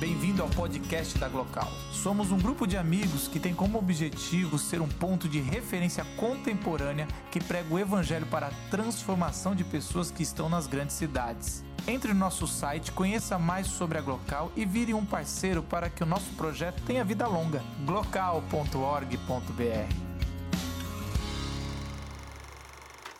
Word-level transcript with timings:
Bem-vindo 0.00 0.42
ao 0.42 0.48
podcast 0.48 1.18
da 1.18 1.28
Glocal. 1.28 1.70
Somos 1.92 2.32
um 2.32 2.38
grupo 2.38 2.66
de 2.66 2.74
amigos 2.74 3.28
que 3.28 3.38
tem 3.38 3.54
como 3.54 3.78
objetivo 3.78 4.58
ser 4.58 4.80
um 4.80 4.88
ponto 4.88 5.28
de 5.28 5.40
referência 5.40 6.06
contemporânea 6.16 7.06
que 7.30 7.38
prega 7.38 7.74
o 7.74 7.78
evangelho 7.78 8.24
para 8.24 8.46
a 8.46 8.70
transformação 8.70 9.54
de 9.54 9.62
pessoas 9.62 10.10
que 10.10 10.22
estão 10.22 10.48
nas 10.48 10.66
grandes 10.66 10.96
cidades. 10.96 11.62
Entre 11.86 12.14
no 12.14 12.18
nosso 12.18 12.46
site, 12.46 12.92
conheça 12.92 13.38
mais 13.38 13.66
sobre 13.66 13.98
a 13.98 14.00
Glocal 14.00 14.50
e 14.56 14.64
vire 14.64 14.94
um 14.94 15.04
parceiro 15.04 15.62
para 15.62 15.90
que 15.90 16.02
o 16.02 16.06
nosso 16.06 16.32
projeto 16.32 16.82
tenha 16.86 17.04
vida 17.04 17.26
longa. 17.26 17.62
glocal.org.br 17.84 19.14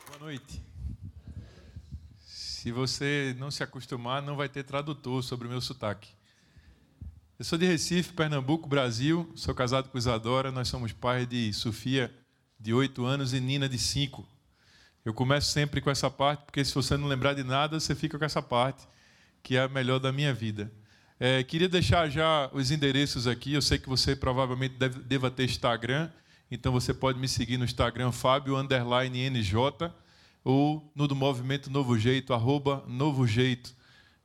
Boa 0.07 0.19
noite. 0.19 0.65
Se 2.25 2.73
você 2.73 3.37
não 3.39 3.51
se 3.51 3.63
acostumar, 3.63 4.23
não 4.23 4.35
vai 4.35 4.49
ter 4.49 4.63
tradutor 4.63 5.23
sobre 5.23 5.47
o 5.47 5.51
meu 5.51 5.61
sotaque. 5.61 6.19
Eu 7.41 7.45
sou 7.45 7.59
de 7.59 7.65
Recife, 7.65 8.13
Pernambuco, 8.13 8.69
Brasil. 8.69 9.33
Sou 9.35 9.55
casado 9.55 9.89
com 9.89 9.97
Isadora. 9.97 10.53
Nós 10.53 10.69
somos 10.69 10.93
pais 10.93 11.27
de 11.27 11.51
Sofia, 11.55 12.15
de 12.61 12.75
8 12.75 13.03
anos, 13.03 13.33
e 13.33 13.41
Nina, 13.41 13.67
de 13.67 13.79
5. 13.79 14.29
Eu 15.07 15.15
começo 15.15 15.51
sempre 15.51 15.81
com 15.81 15.89
essa 15.91 16.11
parte, 16.11 16.45
porque 16.45 16.63
se 16.63 16.75
você 16.75 16.99
não 16.99 17.09
lembrar 17.09 17.33
de 17.33 17.43
nada, 17.43 17.81
você 17.81 17.95
fica 17.95 18.19
com 18.19 18.27
essa 18.27 18.43
parte, 18.43 18.87
que 19.43 19.57
é 19.57 19.63
a 19.63 19.69
melhor 19.69 19.99
da 19.99 20.13
minha 20.13 20.35
vida. 20.35 20.71
É, 21.19 21.43
queria 21.43 21.67
deixar 21.67 22.11
já 22.11 22.51
os 22.53 22.71
endereços 22.71 23.27
aqui. 23.27 23.55
Eu 23.55 23.63
sei 23.63 23.79
que 23.79 23.89
você 23.89 24.15
provavelmente 24.15 24.75
deve, 24.75 25.01
deva 25.01 25.31
ter 25.31 25.45
Instagram, 25.45 26.11
então 26.51 26.71
você 26.71 26.93
pode 26.93 27.19
me 27.19 27.27
seguir 27.27 27.57
no 27.57 27.65
Instagram, 27.65 28.13
Fábio 28.13 28.55
NJ, 28.63 29.91
ou 30.45 30.93
no 30.95 31.09
do 31.09 31.17
Movimento 31.17 31.71
Novo 31.71 31.99
Jeito, 31.99 32.35
arroba 32.35 32.85
Novo 32.87 33.27
Jeito. 33.27 33.75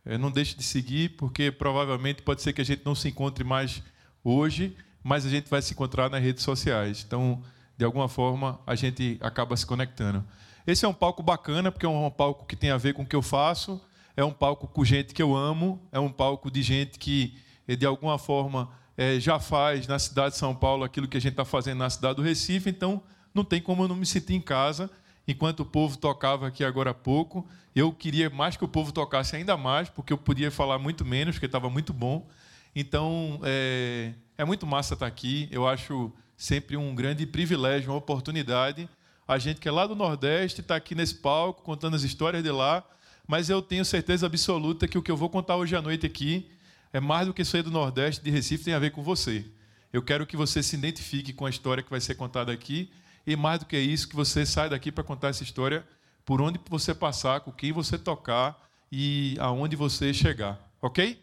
É, 0.06 0.18
não 0.18 0.30
deixe 0.30 0.56
de 0.56 0.64
seguir, 0.64 1.10
porque 1.18 1.52
provavelmente 1.52 2.22
pode 2.22 2.42
ser 2.42 2.54
que 2.54 2.62
a 2.62 2.66
gente 2.66 2.84
não 2.86 2.94
se 2.94 3.10
encontre 3.10 3.44
mais 3.44 3.82
hoje, 4.24 4.76
mas 5.04 5.26
a 5.26 5.30
gente 5.30 5.50
vai 5.50 5.62
se 5.62 5.74
encontrar 5.74 6.10
nas 6.10 6.22
redes 6.22 6.44
sociais. 6.44 7.04
Então, 7.06 7.42
de 7.76 7.84
alguma 7.84 8.08
forma, 8.08 8.60
a 8.68 8.76
gente 8.76 9.18
acaba 9.20 9.58
se 9.58 9.66
conectando. 9.66 10.24
Esse 10.68 10.86
é 10.86 10.88
um 10.88 10.94
palco 10.94 11.24
bacana, 11.24 11.72
porque 11.72 11.86
é 11.86 11.90
um 11.90 12.10
palco 12.12 12.46
que 12.46 12.56
tem 12.56 12.70
a 12.70 12.78
ver 12.78 12.94
com 12.94 13.02
o 13.02 13.06
que 13.06 13.16
eu 13.16 13.22
faço, 13.22 13.82
é 14.16 14.24
um 14.24 14.32
palco 14.32 14.68
com 14.68 14.86
gente 14.86 15.14
que 15.14 15.22
eu 15.22 15.36
amo, 15.36 15.82
é 15.92 16.00
um 16.00 16.10
palco 16.10 16.50
de 16.50 16.62
gente 16.62 16.98
que, 16.98 17.38
de 17.68 17.86
alguma 17.86 18.18
forma, 18.18 18.70
é, 18.98 19.20
já 19.20 19.40
faz 19.40 19.88
na 19.88 20.00
cidade 20.00 20.34
de 20.34 20.38
São 20.40 20.56
Paulo 20.56 20.84
aquilo 20.84 21.08
que 21.08 21.18
a 21.18 21.22
gente 21.22 21.34
está 21.34 21.46
fazendo 21.46 21.80
na 21.80 21.90
cidade 21.90 22.16
do 22.16 22.22
Recife, 22.22 22.70
então 22.70 23.04
não 23.34 23.44
tem 23.44 23.62
como 23.62 23.84
eu 23.84 23.88
não 23.88 23.96
me 23.96 24.06
sentir 24.06 24.34
em 24.34 24.42
casa 24.42 24.90
enquanto 25.28 25.62
o 25.62 25.66
povo 25.66 25.98
tocava 25.98 26.48
aqui 26.48 26.64
agora 26.64 26.92
há 26.92 26.94
pouco. 26.94 27.48
Eu 27.76 27.92
queria 27.92 28.30
mais 28.30 28.56
que 28.56 28.64
o 28.64 28.68
povo 28.68 28.92
tocasse 28.92 29.36
ainda 29.36 29.58
mais, 29.58 29.90
porque 29.90 30.14
eu 30.14 30.18
podia 30.18 30.52
falar 30.52 30.80
muito 30.80 31.04
menos, 31.04 31.36
porque 31.36 31.46
estava 31.46 31.70
muito 31.70 31.94
bom. 31.94 32.28
Então, 32.76 33.40
é, 33.44 34.14
é 34.38 34.46
muito 34.46 34.66
massa 34.66 34.94
estar 34.94 35.08
aqui. 35.08 35.48
Eu 35.52 35.68
acho 35.68 36.12
sempre 36.38 36.78
um 36.78 36.94
grande 36.94 37.26
privilégio, 37.26 37.92
uma 37.92 37.98
oportunidade. 37.98 38.90
A 39.28 39.38
gente 39.38 39.60
que 39.60 39.68
é 39.68 39.72
lá 39.72 39.88
do 39.88 39.96
Nordeste 39.96 40.62
está 40.62 40.76
aqui 40.76 40.94
nesse 40.94 41.16
palco, 41.16 41.64
contando 41.64 41.96
as 41.96 42.04
histórias 42.04 42.44
de 42.44 42.52
lá, 42.52 42.84
mas 43.28 43.50
eu 43.50 43.62
tenho 43.62 43.84
certeza 43.84 44.28
absoluta 44.28 44.88
que 44.88 44.98
o 44.98 45.02
que 45.02 45.10
eu 45.10 45.18
vou 45.18 45.30
contar 45.30 45.56
hoje 45.56 45.76
à 45.76 45.82
noite 45.82 46.06
aqui 46.06 46.48
é 46.94 47.00
mais 47.00 47.26
do 47.28 47.34
que 47.34 47.42
isso 47.42 47.58
aí 47.58 47.64
do 47.64 47.72
Nordeste, 47.72 48.24
de 48.24 48.30
Recife, 48.30 48.64
tem 48.64 48.74
a 48.74 48.80
ver 48.80 48.92
com 48.92 49.02
você. 49.02 49.44
Eu 49.92 50.02
quero 50.02 50.26
que 50.26 50.38
você 50.38 50.62
se 50.62 50.76
identifique 50.76 51.34
com 51.34 51.46
a 51.46 51.50
história 51.50 51.82
que 51.82 51.90
vai 51.90 52.00
ser 52.00 52.16
contada 52.16 52.52
aqui 52.52 52.90
e 53.26 53.36
mais 53.36 53.60
do 53.60 53.66
que 53.66 53.78
isso, 53.78 54.08
que 54.08 54.16
você 54.16 54.46
saia 54.46 54.70
daqui 54.70 54.92
para 54.92 55.04
contar 55.04 55.30
essa 55.30 55.44
história 55.44 55.86
por 56.26 56.42
onde 56.42 56.60
você 56.70 56.94
passar, 56.94 57.42
com 57.42 57.52
quem 57.52 57.72
você 57.72 57.98
tocar 57.98 58.60
e 58.92 59.36
aonde 59.40 59.76
você 59.76 60.14
chegar. 60.14 60.60
Ok? 60.82 61.22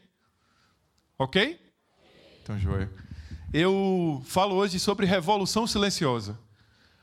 Ok? 1.19 1.61
Então, 2.43 2.59
joia. 2.59 2.91
Eu 3.53 4.23
falo 4.25 4.55
hoje 4.55 4.79
sobre 4.79 5.07
revolução 5.07 5.67
silenciosa. 5.67 6.39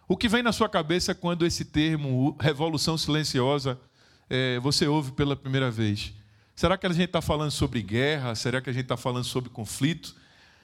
O 0.07 0.17
que 0.17 0.27
vem 0.27 0.41
na 0.41 0.51
sua 0.51 0.67
cabeça 0.67 1.13
quando 1.13 1.45
esse 1.45 1.63
termo, 1.63 2.35
revolução 2.39 2.97
silenciosa, 2.97 3.79
é, 4.29 4.59
você 4.59 4.87
ouve 4.87 5.11
pela 5.11 5.35
primeira 5.35 5.69
vez? 5.69 6.13
Será 6.55 6.77
que 6.77 6.87
a 6.87 6.89
gente 6.89 7.05
está 7.05 7.21
falando 7.21 7.51
sobre 7.51 7.81
guerra? 7.81 8.33
Será 8.35 8.59
que 8.59 8.69
a 8.69 8.73
gente 8.73 8.83
está 8.83 8.97
falando 8.97 9.23
sobre 9.23 9.49
conflito? 9.49 10.15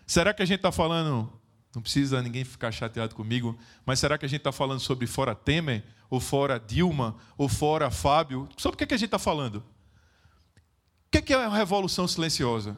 Será 0.06 0.34
que 0.34 0.42
a 0.42 0.46
gente 0.46 0.58
está 0.58 0.72
falando 0.72 1.32
não 1.76 1.82
precisa 1.82 2.22
ninguém 2.22 2.44
ficar 2.44 2.72
chateado 2.72 3.14
comigo, 3.14 3.58
mas 3.86 4.00
será 4.00 4.18
que 4.18 4.26
a 4.26 4.30
gente 4.30 4.40
está 4.40 4.52
falando 4.52 4.80
sobre 4.80 5.06
fora 5.06 5.36
Temer, 5.36 5.84
ou 6.10 6.20
fora 6.20 6.60
Dilma, 6.60 7.16
ou 7.38 7.50
fora 7.50 7.92
Fábio? 7.92 8.48
Sobre 8.58 8.76
o 8.76 8.78
que, 8.78 8.86
é 8.86 8.88
que 8.88 8.94
a 8.94 8.98
gente 8.98 9.08
está 9.08 9.20
falando? 9.20 9.58
O 9.58 11.12
que, 11.12 11.18
é 11.18 11.22
que 11.22 11.34
é 11.34 11.38
uma 11.38 11.56
revolução 11.56 12.08
silenciosa? 12.08 12.78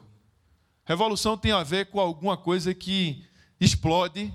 Revolução 0.84 1.36
tem 1.36 1.52
a 1.52 1.62
ver 1.62 1.86
com 1.86 2.00
alguma 2.00 2.36
coisa 2.36 2.74
que 2.74 3.24
explode, 3.60 4.34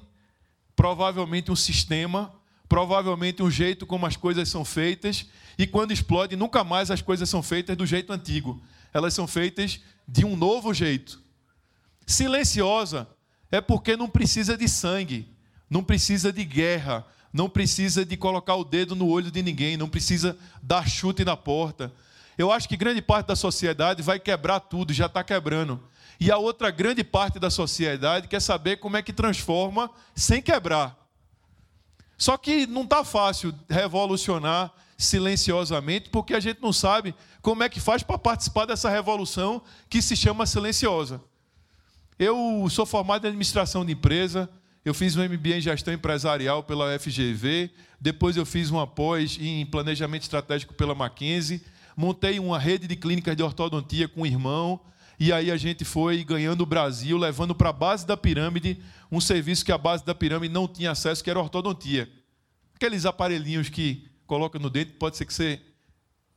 provavelmente 0.75 1.51
um 1.51 1.56
sistema, 1.56 2.34
provavelmente 2.69 3.44
um 3.44 3.51
jeito 3.51 3.85
como 3.85 4.06
as 4.06 4.16
coisas 4.16 4.50
são 4.50 4.63
feitas, 4.63 5.25
e 5.57 5.68
quando 5.68 5.91
explode, 5.91 6.35
nunca 6.35 6.63
mais 6.63 6.90
as 6.90 7.01
coisas 7.01 7.30
são 7.30 7.44
feitas 7.44 7.75
do 7.75 7.85
jeito 7.85 8.13
antigo. 8.13 8.62
Elas 8.94 9.13
são 9.13 9.28
feitas 9.28 9.80
de 10.07 10.25
um 10.25 10.35
novo 10.35 10.74
jeito. 10.74 11.22
Silenciosa 12.06 13.07
é 13.53 13.61
porque 13.61 13.95
não 13.95 14.09
precisa 14.09 14.57
de 14.57 14.67
sangue, 14.67 15.31
não 15.69 15.83
precisa 15.83 16.33
de 16.33 16.43
guerra, 16.43 17.05
não 17.31 17.47
precisa 17.47 18.03
de 18.03 18.17
colocar 18.17 18.55
o 18.55 18.63
dedo 18.63 18.95
no 18.95 19.07
olho 19.07 19.29
de 19.29 19.43
ninguém, 19.43 19.77
não 19.77 19.87
precisa 19.87 20.35
dar 20.59 20.89
chute 20.89 21.23
na 21.23 21.37
porta. 21.37 21.93
Eu 22.35 22.51
acho 22.51 22.67
que 22.67 22.75
grande 22.75 22.99
parte 22.99 23.27
da 23.27 23.35
sociedade 23.35 24.01
vai 24.01 24.19
quebrar 24.19 24.59
tudo, 24.59 24.91
já 24.91 25.05
está 25.05 25.23
quebrando. 25.23 25.79
E 26.19 26.31
a 26.31 26.37
outra 26.37 26.71
grande 26.71 27.03
parte 27.03 27.37
da 27.37 27.51
sociedade 27.51 28.27
quer 28.27 28.41
saber 28.41 28.77
como 28.77 28.97
é 28.97 29.03
que 29.03 29.13
transforma 29.13 29.87
sem 30.15 30.41
quebrar. 30.41 30.97
Só 32.17 32.37
que 32.37 32.65
não 32.65 32.85
está 32.85 33.03
fácil 33.03 33.53
revolucionar 33.69 34.73
silenciosamente, 34.97 36.09
porque 36.09 36.33
a 36.33 36.39
gente 36.39 36.59
não 36.59 36.73
sabe 36.73 37.13
como 37.39 37.61
é 37.61 37.69
que 37.69 37.79
faz 37.79 38.01
para 38.01 38.17
participar 38.17 38.65
dessa 38.65 38.89
revolução 38.89 39.61
que 39.87 40.01
se 40.01 40.15
chama 40.15 40.47
silenciosa. 40.47 41.21
Eu 42.18 42.68
sou 42.69 42.85
formado 42.85 43.25
em 43.25 43.29
administração 43.29 43.84
de 43.84 43.94
empresa, 43.94 44.50
eu 44.85 44.94
fiz 44.94 45.16
um 45.16 45.24
MBA 45.24 45.57
em 45.57 45.62
gestão 45.62 45.94
empresarial 45.94 46.62
pela 46.62 46.97
FGV, 47.00 47.72
depois 48.00 48.38
eu 48.38 48.46
fiz 48.46 48.69
uma 48.69 48.85
pós 48.85 49.38
em 49.40 49.66
planejamento 49.66 50.24
estratégico 50.24 50.74
pela 50.74 50.94
Mackenzie, 50.94 51.63
montei 51.97 52.40
uma 52.40 52.59
rede 52.59 52.88
de 52.88 52.96
clínicas 52.96 53.35
de 53.35 53.41
ortodontia 53.41 54.07
com 54.07 54.22
o 54.22 54.28
irmão, 54.28 54.79
e 55.19 55.31
aí 55.31 55.50
a 55.50 55.57
gente 55.57 55.84
foi 55.84 56.24
ganhando 56.24 56.62
o 56.62 56.66
Brasil, 56.66 57.18
levando 57.18 57.56
para 57.56 57.69
a 57.69 57.74
base 57.74 58.06
da 58.06 58.18
pirâmide 58.18 58.80
um 59.12 59.22
serviço 59.22 59.66
que 59.66 59.72
a 59.72 59.78
base 59.78 60.06
da 60.06 60.13
pirâmide 60.13 60.53
não 60.53 60.68
tinha 60.68 60.91
acesso, 60.91 61.24
que 61.24 61.30
era 61.30 61.40
ortodontia. 61.40 62.12
Aqueles 62.75 63.06
aparelhinhos 63.06 63.69
que 63.69 64.07
coloca 64.28 64.59
no 64.59 64.69
dente, 64.69 64.91
pode 64.94 65.18
ser 65.18 65.25
que 65.25 65.34
você 65.34 65.62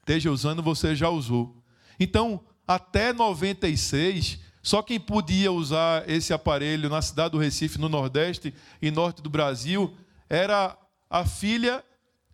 esteja 0.00 0.30
usando, 0.30 0.62
você 0.62 0.94
já 0.94 1.08
usou. 1.08 1.62
Então, 1.98 2.44
até 2.66 3.12
96, 3.12 4.38
só 4.66 4.82
quem 4.82 4.98
podia 4.98 5.52
usar 5.52 6.10
esse 6.10 6.32
aparelho 6.32 6.88
na 6.88 7.00
cidade 7.00 7.30
do 7.30 7.38
Recife, 7.38 7.78
no 7.78 7.88
Nordeste 7.88 8.52
e 8.82 8.90
Norte 8.90 9.22
do 9.22 9.30
Brasil, 9.30 9.96
era 10.28 10.76
a 11.08 11.24
filha 11.24 11.84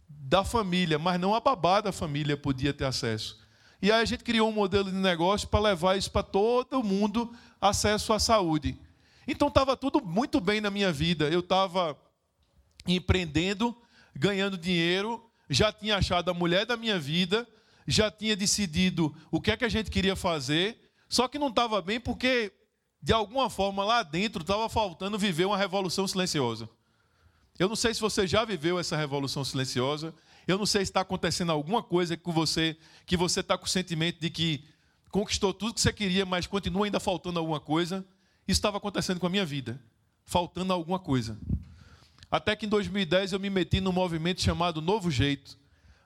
da 0.08 0.42
família, 0.42 0.98
mas 0.98 1.20
não 1.20 1.34
a 1.34 1.40
babá 1.40 1.82
da 1.82 1.92
família 1.92 2.34
podia 2.34 2.72
ter 2.72 2.86
acesso. 2.86 3.38
E 3.82 3.92
aí 3.92 4.00
a 4.00 4.04
gente 4.06 4.24
criou 4.24 4.48
um 4.48 4.52
modelo 4.52 4.90
de 4.90 4.96
negócio 4.96 5.46
para 5.46 5.60
levar 5.60 5.98
isso 5.98 6.10
para 6.10 6.22
todo 6.22 6.82
mundo, 6.82 7.30
acesso 7.60 8.14
à 8.14 8.18
saúde. 8.18 8.78
Então 9.28 9.48
estava 9.48 9.76
tudo 9.76 10.00
muito 10.00 10.40
bem 10.40 10.58
na 10.58 10.70
minha 10.70 10.90
vida. 10.90 11.28
Eu 11.28 11.40
estava 11.40 11.94
empreendendo, 12.86 13.76
ganhando 14.16 14.56
dinheiro, 14.56 15.22
já 15.50 15.70
tinha 15.70 15.98
achado 15.98 16.30
a 16.30 16.34
mulher 16.34 16.64
da 16.64 16.78
minha 16.78 16.98
vida, 16.98 17.46
já 17.86 18.10
tinha 18.10 18.34
decidido 18.34 19.14
o 19.30 19.38
que 19.38 19.50
é 19.50 19.56
que 19.58 19.66
a 19.66 19.68
gente 19.68 19.90
queria 19.90 20.16
fazer 20.16 20.78
só 21.12 21.28
que 21.28 21.38
não 21.38 21.48
estava 21.48 21.82
bem 21.82 22.00
porque, 22.00 22.50
de 23.02 23.12
alguma 23.12 23.50
forma, 23.50 23.84
lá 23.84 24.02
dentro 24.02 24.40
estava 24.40 24.66
faltando 24.70 25.18
viver 25.18 25.44
uma 25.44 25.58
revolução 25.58 26.08
silenciosa. 26.08 26.66
Eu 27.58 27.68
não 27.68 27.76
sei 27.76 27.92
se 27.92 28.00
você 28.00 28.26
já 28.26 28.46
viveu 28.46 28.78
essa 28.78 28.96
revolução 28.96 29.44
silenciosa. 29.44 30.14
Eu 30.48 30.56
não 30.56 30.64
sei 30.64 30.86
se 30.86 30.90
está 30.90 31.02
acontecendo 31.02 31.52
alguma 31.52 31.82
coisa 31.82 32.16
com 32.16 32.32
você, 32.32 32.78
que 33.04 33.14
você 33.14 33.40
está 33.40 33.58
com 33.58 33.66
o 33.66 33.68
sentimento 33.68 34.20
de 34.22 34.30
que 34.30 34.64
conquistou 35.10 35.52
tudo 35.52 35.74
que 35.74 35.82
você 35.82 35.92
queria, 35.92 36.24
mas 36.24 36.46
continua 36.46 36.86
ainda 36.86 36.98
faltando 36.98 37.38
alguma 37.38 37.60
coisa. 37.60 38.02
Isso 38.48 38.56
estava 38.56 38.78
acontecendo 38.78 39.20
com 39.20 39.26
a 39.26 39.30
minha 39.30 39.44
vida, 39.44 39.78
faltando 40.24 40.72
alguma 40.72 40.98
coisa. 40.98 41.38
Até 42.30 42.56
que 42.56 42.64
em 42.64 42.70
2010 42.70 43.34
eu 43.34 43.38
me 43.38 43.50
meti 43.50 43.82
num 43.82 43.92
movimento 43.92 44.40
chamado 44.40 44.80
Novo 44.80 45.10
Jeito. 45.10 45.58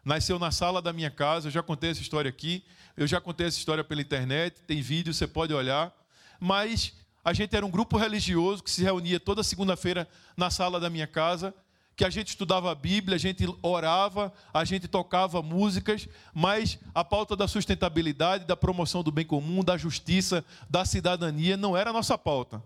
Nasceu 0.06 0.38
na 0.38 0.52
sala 0.52 0.80
da 0.80 0.92
minha 0.92 1.10
casa, 1.10 1.48
eu 1.48 1.50
já 1.50 1.64
contei 1.64 1.90
essa 1.90 2.00
história 2.00 2.28
aqui. 2.28 2.62
Eu 2.96 3.08
já 3.08 3.20
contei 3.20 3.48
essa 3.48 3.58
história 3.58 3.82
pela 3.82 4.00
internet, 4.00 4.62
tem 4.62 4.80
vídeo, 4.80 5.12
você 5.12 5.26
pode 5.26 5.52
olhar. 5.52 5.92
Mas 6.38 6.92
a 7.24 7.32
gente 7.32 7.56
era 7.56 7.66
um 7.66 7.70
grupo 7.70 7.96
religioso 7.96 8.62
que 8.62 8.70
se 8.70 8.84
reunia 8.84 9.18
toda 9.18 9.42
segunda-feira 9.42 10.08
na 10.36 10.48
sala 10.48 10.78
da 10.78 10.88
minha 10.88 11.08
casa, 11.08 11.52
que 11.96 12.04
a 12.04 12.08
gente 12.08 12.28
estudava 12.28 12.70
a 12.70 12.74
Bíblia, 12.76 13.16
a 13.16 13.18
gente 13.18 13.44
orava, 13.60 14.32
a 14.54 14.64
gente 14.64 14.86
tocava 14.86 15.42
músicas, 15.42 16.08
mas 16.32 16.78
a 16.94 17.02
pauta 17.02 17.34
da 17.34 17.48
sustentabilidade, 17.48 18.44
da 18.44 18.56
promoção 18.56 19.02
do 19.02 19.10
bem 19.10 19.26
comum, 19.26 19.64
da 19.64 19.76
justiça, 19.76 20.44
da 20.70 20.84
cidadania 20.84 21.56
não 21.56 21.76
era 21.76 21.90
a 21.90 21.92
nossa 21.92 22.16
pauta. 22.16 22.62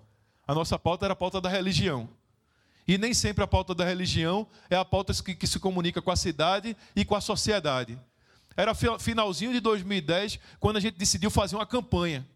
A 0.47 0.55
nossa 0.55 0.79
pauta 0.79 1.07
era 1.07 1.15
a 1.15 1.17
pauta 1.17 1.41
da 1.41 1.49
religião. 1.49 2.07
E 2.91 2.99
nem 2.99 3.15
sempre 3.15 3.45
a 3.45 3.47
pauta 3.47 3.73
da 3.73 3.85
religião 3.85 4.49
é 4.69 4.75
a 4.75 4.85
pauta 4.85 5.15
que, 5.23 5.33
que 5.33 5.47
se 5.47 5.61
comunica 5.61 6.03
com 6.03 6.11
a 6.11 6.17
cidade 6.17 6.77
e 6.97 7.05
com 7.05 7.15
a 7.15 7.21
sociedade. 7.21 7.97
Era 8.57 8.75
finalzinho 8.75 9.53
de 9.53 9.61
2010 9.61 10.41
quando 10.59 10.77
a 10.77 10.81
gente 10.81 10.99
decidiu 10.99 11.31
fazer 11.31 11.55
uma 11.55 11.65
campanha 11.65 12.27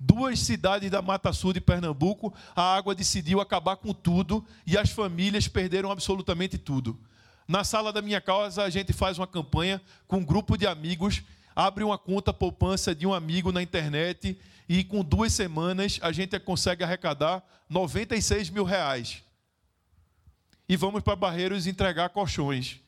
duas 0.00 0.38
cidades 0.38 0.90
da 0.90 1.02
Mata 1.02 1.30
Sul 1.30 1.52
de 1.52 1.60
Pernambuco, 1.60 2.32
a 2.56 2.74
água 2.74 2.94
decidiu 2.94 3.38
acabar 3.38 3.76
com 3.76 3.92
tudo 3.92 4.42
e 4.66 4.78
as 4.78 4.88
famílias 4.88 5.46
perderam 5.46 5.90
absolutamente 5.90 6.56
tudo. 6.56 6.98
Na 7.46 7.62
sala 7.62 7.92
da 7.92 8.00
minha 8.00 8.20
casa, 8.20 8.62
a 8.62 8.70
gente 8.70 8.94
faz 8.94 9.18
uma 9.18 9.26
campanha 9.26 9.78
com 10.06 10.18
um 10.18 10.24
grupo 10.24 10.56
de 10.56 10.66
amigos, 10.66 11.22
abre 11.54 11.84
uma 11.84 11.98
conta 11.98 12.32
poupança 12.32 12.94
de 12.94 13.06
um 13.06 13.12
amigo 13.12 13.52
na 13.52 13.62
internet 13.62 14.40
e 14.66 14.84
com 14.84 15.04
duas 15.04 15.34
semanas 15.34 15.98
a 16.00 16.12
gente 16.12 16.40
consegue 16.40 16.82
arrecadar 16.82 17.44
96 17.68 18.48
mil 18.48 18.64
reais. 18.64 19.27
E 20.68 20.76
vamos 20.76 21.02
para 21.02 21.16
Barreiros 21.16 21.66
entregar 21.66 22.10
colchões. 22.10 22.78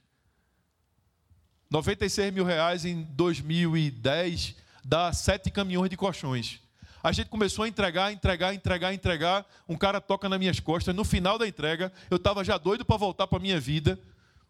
96 1.70 2.34
mil 2.34 2.44
reais 2.44 2.84
em 2.84 3.02
2010 3.02 4.56
dá 4.84 5.12
sete 5.12 5.50
caminhões 5.50 5.88
de 5.88 5.96
colchões. 5.96 6.60
A 7.02 7.12
gente 7.12 7.30
começou 7.30 7.64
a 7.64 7.68
entregar, 7.68 8.12
entregar, 8.12 8.52
entregar, 8.52 8.92
entregar. 8.92 9.46
Um 9.66 9.76
cara 9.76 10.00
toca 10.00 10.28
nas 10.28 10.38
minhas 10.38 10.60
costas. 10.60 10.94
No 10.94 11.04
final 11.04 11.38
da 11.38 11.48
entrega, 11.48 11.90
eu 12.10 12.18
estava 12.18 12.44
já 12.44 12.58
doido 12.58 12.84
para 12.84 12.98
voltar 12.98 13.26
para 13.26 13.38
a 13.38 13.40
minha 13.40 13.58
vida. 13.58 13.98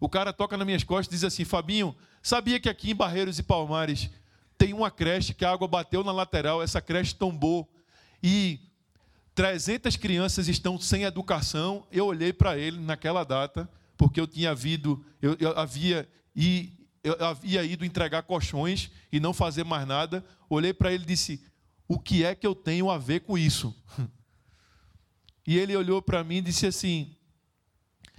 O 0.00 0.08
cara 0.08 0.32
toca 0.32 0.56
nas 0.56 0.66
minhas 0.66 0.82
costas 0.82 1.06
e 1.08 1.16
diz 1.16 1.24
assim: 1.24 1.44
Fabinho, 1.44 1.94
sabia 2.20 2.58
que 2.58 2.68
aqui 2.68 2.90
em 2.90 2.96
Barreiros 2.96 3.38
e 3.38 3.42
Palmares 3.44 4.10
tem 4.58 4.72
uma 4.72 4.90
creche 4.90 5.32
que 5.32 5.44
a 5.44 5.52
água 5.52 5.68
bateu 5.68 6.02
na 6.02 6.10
lateral, 6.10 6.62
essa 6.62 6.82
creche 6.82 7.14
tombou 7.14 7.70
e 8.22 8.60
300 9.40 9.96
crianças 9.96 10.48
estão 10.48 10.78
sem 10.78 11.04
educação. 11.04 11.86
Eu 11.90 12.04
olhei 12.04 12.30
para 12.30 12.58
ele 12.58 12.78
naquela 12.78 13.24
data, 13.24 13.66
porque 13.96 14.20
eu 14.20 14.26
tinha 14.26 14.54
vindo, 14.54 15.02
eu, 15.22 15.34
eu 15.40 15.58
havia 15.58 16.06
e 16.36 16.74
eu 17.02 17.16
havia 17.24 17.64
ido 17.64 17.82
entregar 17.82 18.24
colchões 18.24 18.90
e 19.10 19.18
não 19.18 19.32
fazer 19.32 19.64
mais 19.64 19.88
nada. 19.88 20.22
Olhei 20.46 20.74
para 20.74 20.92
ele 20.92 21.04
e 21.04 21.06
disse: 21.06 21.42
o 21.88 21.98
que 21.98 22.22
é 22.22 22.34
que 22.34 22.46
eu 22.46 22.54
tenho 22.54 22.90
a 22.90 22.98
ver 22.98 23.20
com 23.20 23.38
isso? 23.38 23.74
E 25.46 25.56
ele 25.58 25.74
olhou 25.74 26.02
para 26.02 26.22
mim 26.22 26.36
e 26.36 26.42
disse 26.42 26.66
assim: 26.66 27.16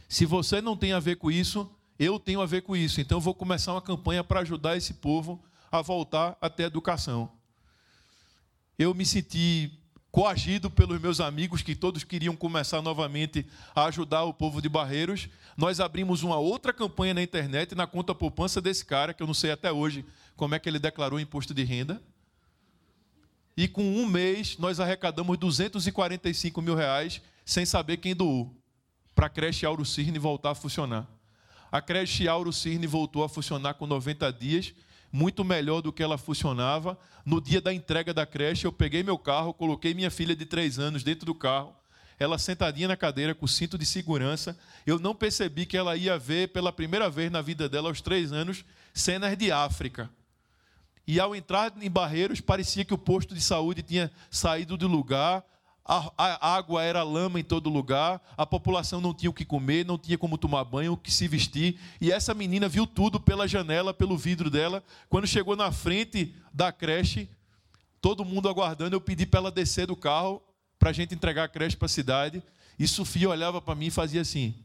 Se 0.09 0.25
você 0.25 0.59
não 0.59 0.75
tem 0.75 0.91
a 0.91 0.99
ver 0.99 1.17
com 1.17 1.29
isso, 1.29 1.71
eu 1.99 2.19
tenho 2.19 2.41
a 2.41 2.47
ver 2.47 2.63
com 2.63 2.75
isso. 2.75 2.99
Então 2.99 3.17
eu 3.17 3.21
vou 3.21 3.35
começar 3.35 3.73
uma 3.73 3.81
campanha 3.81 4.23
para 4.23 4.39
ajudar 4.39 4.75
esse 4.75 4.95
povo 4.95 5.41
a 5.71 5.83
voltar 5.83 6.35
a 6.41 6.51
educação. 6.63 7.31
Eu 8.77 8.93
me 8.95 9.05
senti 9.05 9.80
coagido 10.11 10.69
pelos 10.69 10.99
meus 10.99 11.21
amigos 11.21 11.61
que 11.61 11.73
todos 11.73 12.03
queriam 12.03 12.35
começar 12.35 12.81
novamente 12.81 13.45
a 13.73 13.85
ajudar 13.85 14.23
o 14.23 14.33
povo 14.33 14.61
de 14.61 14.67
Barreiros. 14.67 15.29
Nós 15.55 15.79
abrimos 15.79 16.21
uma 16.21 16.37
outra 16.37 16.73
campanha 16.73 17.13
na 17.13 17.23
internet 17.23 17.73
na 17.73 17.87
conta 17.87 18.13
poupança 18.13 18.59
desse 18.59 18.83
cara, 18.83 19.13
que 19.13 19.23
eu 19.23 19.27
não 19.27 19.33
sei 19.33 19.51
até 19.51 19.71
hoje 19.71 20.05
como 20.35 20.53
é 20.53 20.59
que 20.59 20.67
ele 20.67 20.79
declarou 20.79 21.17
o 21.17 21.21
imposto 21.21 21.53
de 21.53 21.63
renda. 21.63 22.01
E 23.55 23.67
com 23.67 23.83
um 23.83 24.05
mês 24.05 24.57
nós 24.57 24.79
arrecadamos 24.79 25.37
245 25.37 26.61
mil 26.61 26.75
reais 26.75 27.21
sem 27.45 27.65
saber 27.65 27.97
quem 27.97 28.15
doou 28.15 28.53
para 29.15 29.27
a 29.27 29.29
creche 29.29 29.65
Auro 29.65 29.85
Cirne 29.85 30.19
voltar 30.19 30.51
a 30.51 30.55
funcionar. 30.55 31.07
A 31.71 31.81
creche 31.81 32.27
Auro 32.27 32.51
Cirne 32.51 32.87
voltou 32.87 33.23
a 33.23 33.29
funcionar 33.29 33.75
com 33.75 33.87
90 33.87 34.31
dias, 34.33 34.73
muito 35.11 35.43
melhor 35.43 35.81
do 35.81 35.91
que 35.91 36.01
ela 36.01 36.17
funcionava. 36.17 36.97
No 37.25 37.41
dia 37.41 37.59
da 37.61 37.73
entrega 37.73 38.13
da 38.13 38.25
creche, 38.25 38.65
eu 38.65 38.71
peguei 38.71 39.03
meu 39.03 39.17
carro, 39.17 39.53
coloquei 39.53 39.93
minha 39.93 40.09
filha 40.09 40.35
de 40.35 40.45
três 40.45 40.79
anos 40.79 41.03
dentro 41.03 41.25
do 41.25 41.35
carro, 41.35 41.75
ela 42.17 42.37
sentadinha 42.37 42.87
na 42.87 42.95
cadeira 42.95 43.33
com 43.33 43.47
cinto 43.47 43.77
de 43.77 43.85
segurança. 43.85 44.55
Eu 44.85 44.99
não 44.99 45.15
percebi 45.15 45.65
que 45.65 45.75
ela 45.75 45.95
ia 45.95 46.19
ver 46.19 46.49
pela 46.49 46.71
primeira 46.71 47.09
vez 47.09 47.31
na 47.31 47.41
vida 47.41 47.67
dela, 47.67 47.89
aos 47.89 47.99
três 47.99 48.31
anos, 48.31 48.63
cenas 48.93 49.35
de 49.35 49.51
África. 49.51 50.09
E 51.07 51.19
ao 51.19 51.35
entrar 51.35 51.73
em 51.81 51.89
Barreiros, 51.89 52.39
parecia 52.39 52.85
que 52.85 52.93
o 52.93 52.97
posto 52.97 53.33
de 53.33 53.41
saúde 53.41 53.81
tinha 53.81 54.11
saído 54.29 54.77
do 54.77 54.87
lugar, 54.87 55.43
a, 55.83 56.11
a, 56.17 56.55
água 56.55 56.83
era 56.83 57.03
lama 57.03 57.39
em 57.39 57.43
todo 57.43 57.69
lugar, 57.69 58.21
a 58.37 58.45
população 58.45 59.01
não 59.01 59.13
tinha 59.13 59.29
o 59.29 59.33
que 59.33 59.43
comer, 59.43 59.85
não 59.85 59.97
tinha 59.97 60.17
como 60.17 60.37
tomar 60.37 60.63
banho, 60.63 60.93
o 60.93 60.97
que 60.97 61.11
se 61.11 61.27
vestir. 61.27 61.79
E 61.99 62.11
essa 62.11 62.33
menina 62.33 62.69
viu 62.69 62.85
tudo 62.85 63.19
pela 63.19 63.47
janela, 63.47 63.93
pelo 63.93 64.17
vidro 64.17 64.49
dela. 64.49 64.83
Quando 65.09 65.27
chegou 65.27 65.55
na 65.55 65.71
frente 65.71 66.35
da 66.53 66.71
creche, 66.71 67.29
todo 67.99 68.25
mundo 68.25 68.47
aguardando, 68.47 68.95
eu 68.95 69.01
pedi 69.01 69.25
para 69.25 69.39
ela 69.39 69.51
descer 69.51 69.87
do 69.87 69.95
carro 69.95 70.41
para 70.77 70.89
a 70.89 70.93
gente 70.93 71.13
entregar 71.13 71.43
a 71.43 71.49
creche 71.49 71.75
para 71.75 71.87
a 71.87 71.89
cidade. 71.89 72.43
E 72.77 72.87
Sofia 72.87 73.29
olhava 73.29 73.61
para 73.61 73.75
mim 73.75 73.87
e 73.87 73.91
fazia 73.91 74.21
assim. 74.21 74.55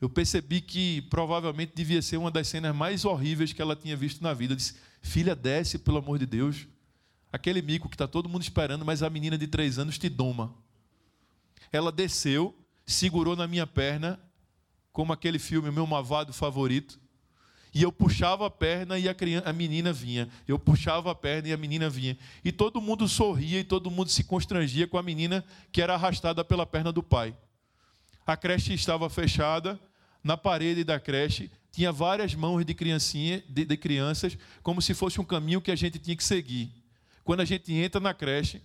eu 0.00 0.08
percebi 0.08 0.62
que 0.62 1.02
provavelmente 1.02 1.72
devia 1.74 2.00
ser 2.00 2.16
uma 2.16 2.30
das 2.30 2.48
cenas 2.48 2.74
mais 2.74 3.04
horríveis 3.04 3.52
que 3.52 3.60
ela 3.60 3.76
tinha 3.76 3.94
visto 3.94 4.22
na 4.22 4.32
vida. 4.32 4.54
Eu 4.54 4.56
disse: 4.56 4.76
Filha, 5.02 5.36
desce, 5.36 5.78
pelo 5.78 5.98
amor 5.98 6.18
de 6.18 6.24
Deus. 6.24 6.66
Aquele 7.32 7.62
mico 7.62 7.88
que 7.88 7.94
está 7.94 8.08
todo 8.08 8.28
mundo 8.28 8.42
esperando, 8.42 8.84
mas 8.84 9.02
a 9.02 9.10
menina 9.10 9.38
de 9.38 9.46
três 9.46 9.78
anos 9.78 9.98
te 9.98 10.08
doma. 10.08 10.54
Ela 11.72 11.92
desceu, 11.92 12.56
segurou 12.84 13.36
na 13.36 13.46
minha 13.46 13.66
perna, 13.66 14.20
como 14.92 15.12
aquele 15.12 15.38
filme, 15.38 15.70
meu 15.70 15.86
mavado 15.86 16.32
favorito. 16.32 16.98
E 17.72 17.82
eu 17.82 17.92
puxava 17.92 18.46
a 18.46 18.50
perna 18.50 18.98
e 18.98 19.08
a, 19.08 19.14
criança, 19.14 19.48
a 19.48 19.52
menina 19.52 19.92
vinha. 19.92 20.28
Eu 20.48 20.58
puxava 20.58 21.12
a 21.12 21.14
perna 21.14 21.48
e 21.48 21.52
a 21.52 21.56
menina 21.56 21.88
vinha. 21.88 22.18
E 22.44 22.50
todo 22.50 22.80
mundo 22.80 23.06
sorria 23.06 23.60
e 23.60 23.64
todo 23.64 23.90
mundo 23.90 24.10
se 24.10 24.24
constrangia 24.24 24.88
com 24.88 24.98
a 24.98 25.02
menina 25.02 25.44
que 25.70 25.80
era 25.80 25.94
arrastada 25.94 26.44
pela 26.44 26.66
perna 26.66 26.90
do 26.90 27.02
pai. 27.02 27.36
A 28.26 28.36
creche 28.36 28.74
estava 28.74 29.08
fechada, 29.08 29.78
na 30.22 30.36
parede 30.36 30.82
da 30.82 30.98
creche 30.98 31.50
tinha 31.72 31.92
várias 31.92 32.34
mãos 32.34 32.64
de, 32.64 32.74
criancinha, 32.74 33.42
de, 33.48 33.64
de 33.64 33.76
crianças, 33.76 34.36
como 34.62 34.82
se 34.82 34.92
fosse 34.92 35.20
um 35.20 35.24
caminho 35.24 35.60
que 35.60 35.70
a 35.70 35.76
gente 35.76 35.98
tinha 35.98 36.16
que 36.16 36.24
seguir. 36.24 36.72
Quando 37.24 37.40
a 37.40 37.44
gente 37.44 37.72
entra 37.72 38.00
na 38.00 38.14
creche, 38.14 38.62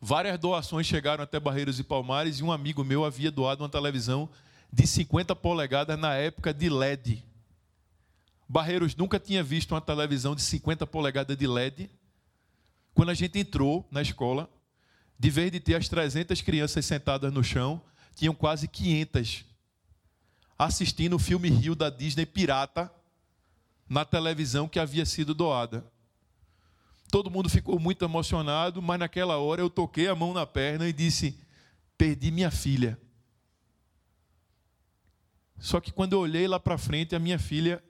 várias 0.00 0.38
doações 0.38 0.86
chegaram 0.86 1.22
até 1.22 1.38
Barreiros 1.38 1.78
e 1.78 1.84
Palmares 1.84 2.38
e 2.38 2.42
um 2.42 2.52
amigo 2.52 2.84
meu 2.84 3.04
havia 3.04 3.30
doado 3.30 3.62
uma 3.62 3.68
televisão 3.68 4.28
de 4.72 4.86
50 4.86 5.36
polegadas 5.36 5.98
na 5.98 6.14
época 6.14 6.52
de 6.52 6.68
LED. 6.68 7.24
Barreiros 8.48 8.94
nunca 8.96 9.18
tinha 9.18 9.42
visto 9.42 9.72
uma 9.72 9.80
televisão 9.80 10.34
de 10.34 10.42
50 10.42 10.86
polegadas 10.86 11.36
de 11.36 11.46
LED. 11.46 11.90
Quando 12.94 13.10
a 13.10 13.14
gente 13.14 13.38
entrou 13.38 13.86
na 13.90 14.02
escola, 14.02 14.50
de 15.18 15.30
vez 15.30 15.50
de 15.50 15.60
ter 15.60 15.76
as 15.76 15.88
300 15.88 16.40
crianças 16.42 16.84
sentadas 16.84 17.32
no 17.32 17.42
chão, 17.42 17.80
tinham 18.14 18.34
quase 18.34 18.68
500 18.68 19.44
assistindo 20.58 21.16
o 21.16 21.18
filme 21.18 21.48
Rio 21.48 21.74
da 21.74 21.90
Disney 21.90 22.26
Pirata 22.26 22.92
na 23.88 24.04
televisão 24.04 24.68
que 24.68 24.78
havia 24.78 25.04
sido 25.04 25.34
doada. 25.34 25.84
Todo 27.12 27.30
mundo 27.30 27.50
ficou 27.50 27.78
muito 27.78 28.02
emocionado, 28.06 28.80
mas 28.80 28.98
naquela 28.98 29.36
hora 29.36 29.60
eu 29.60 29.68
toquei 29.68 30.08
a 30.08 30.14
mão 30.14 30.32
na 30.32 30.46
perna 30.46 30.88
e 30.88 30.94
disse: 30.94 31.38
Perdi 31.98 32.30
minha 32.30 32.50
filha. 32.50 32.98
Só 35.58 35.78
que 35.78 35.92
quando 35.92 36.14
eu 36.14 36.20
olhei 36.20 36.48
lá 36.48 36.58
para 36.58 36.78
frente, 36.78 37.14
a 37.14 37.18
minha 37.18 37.38
filha, 37.38 37.84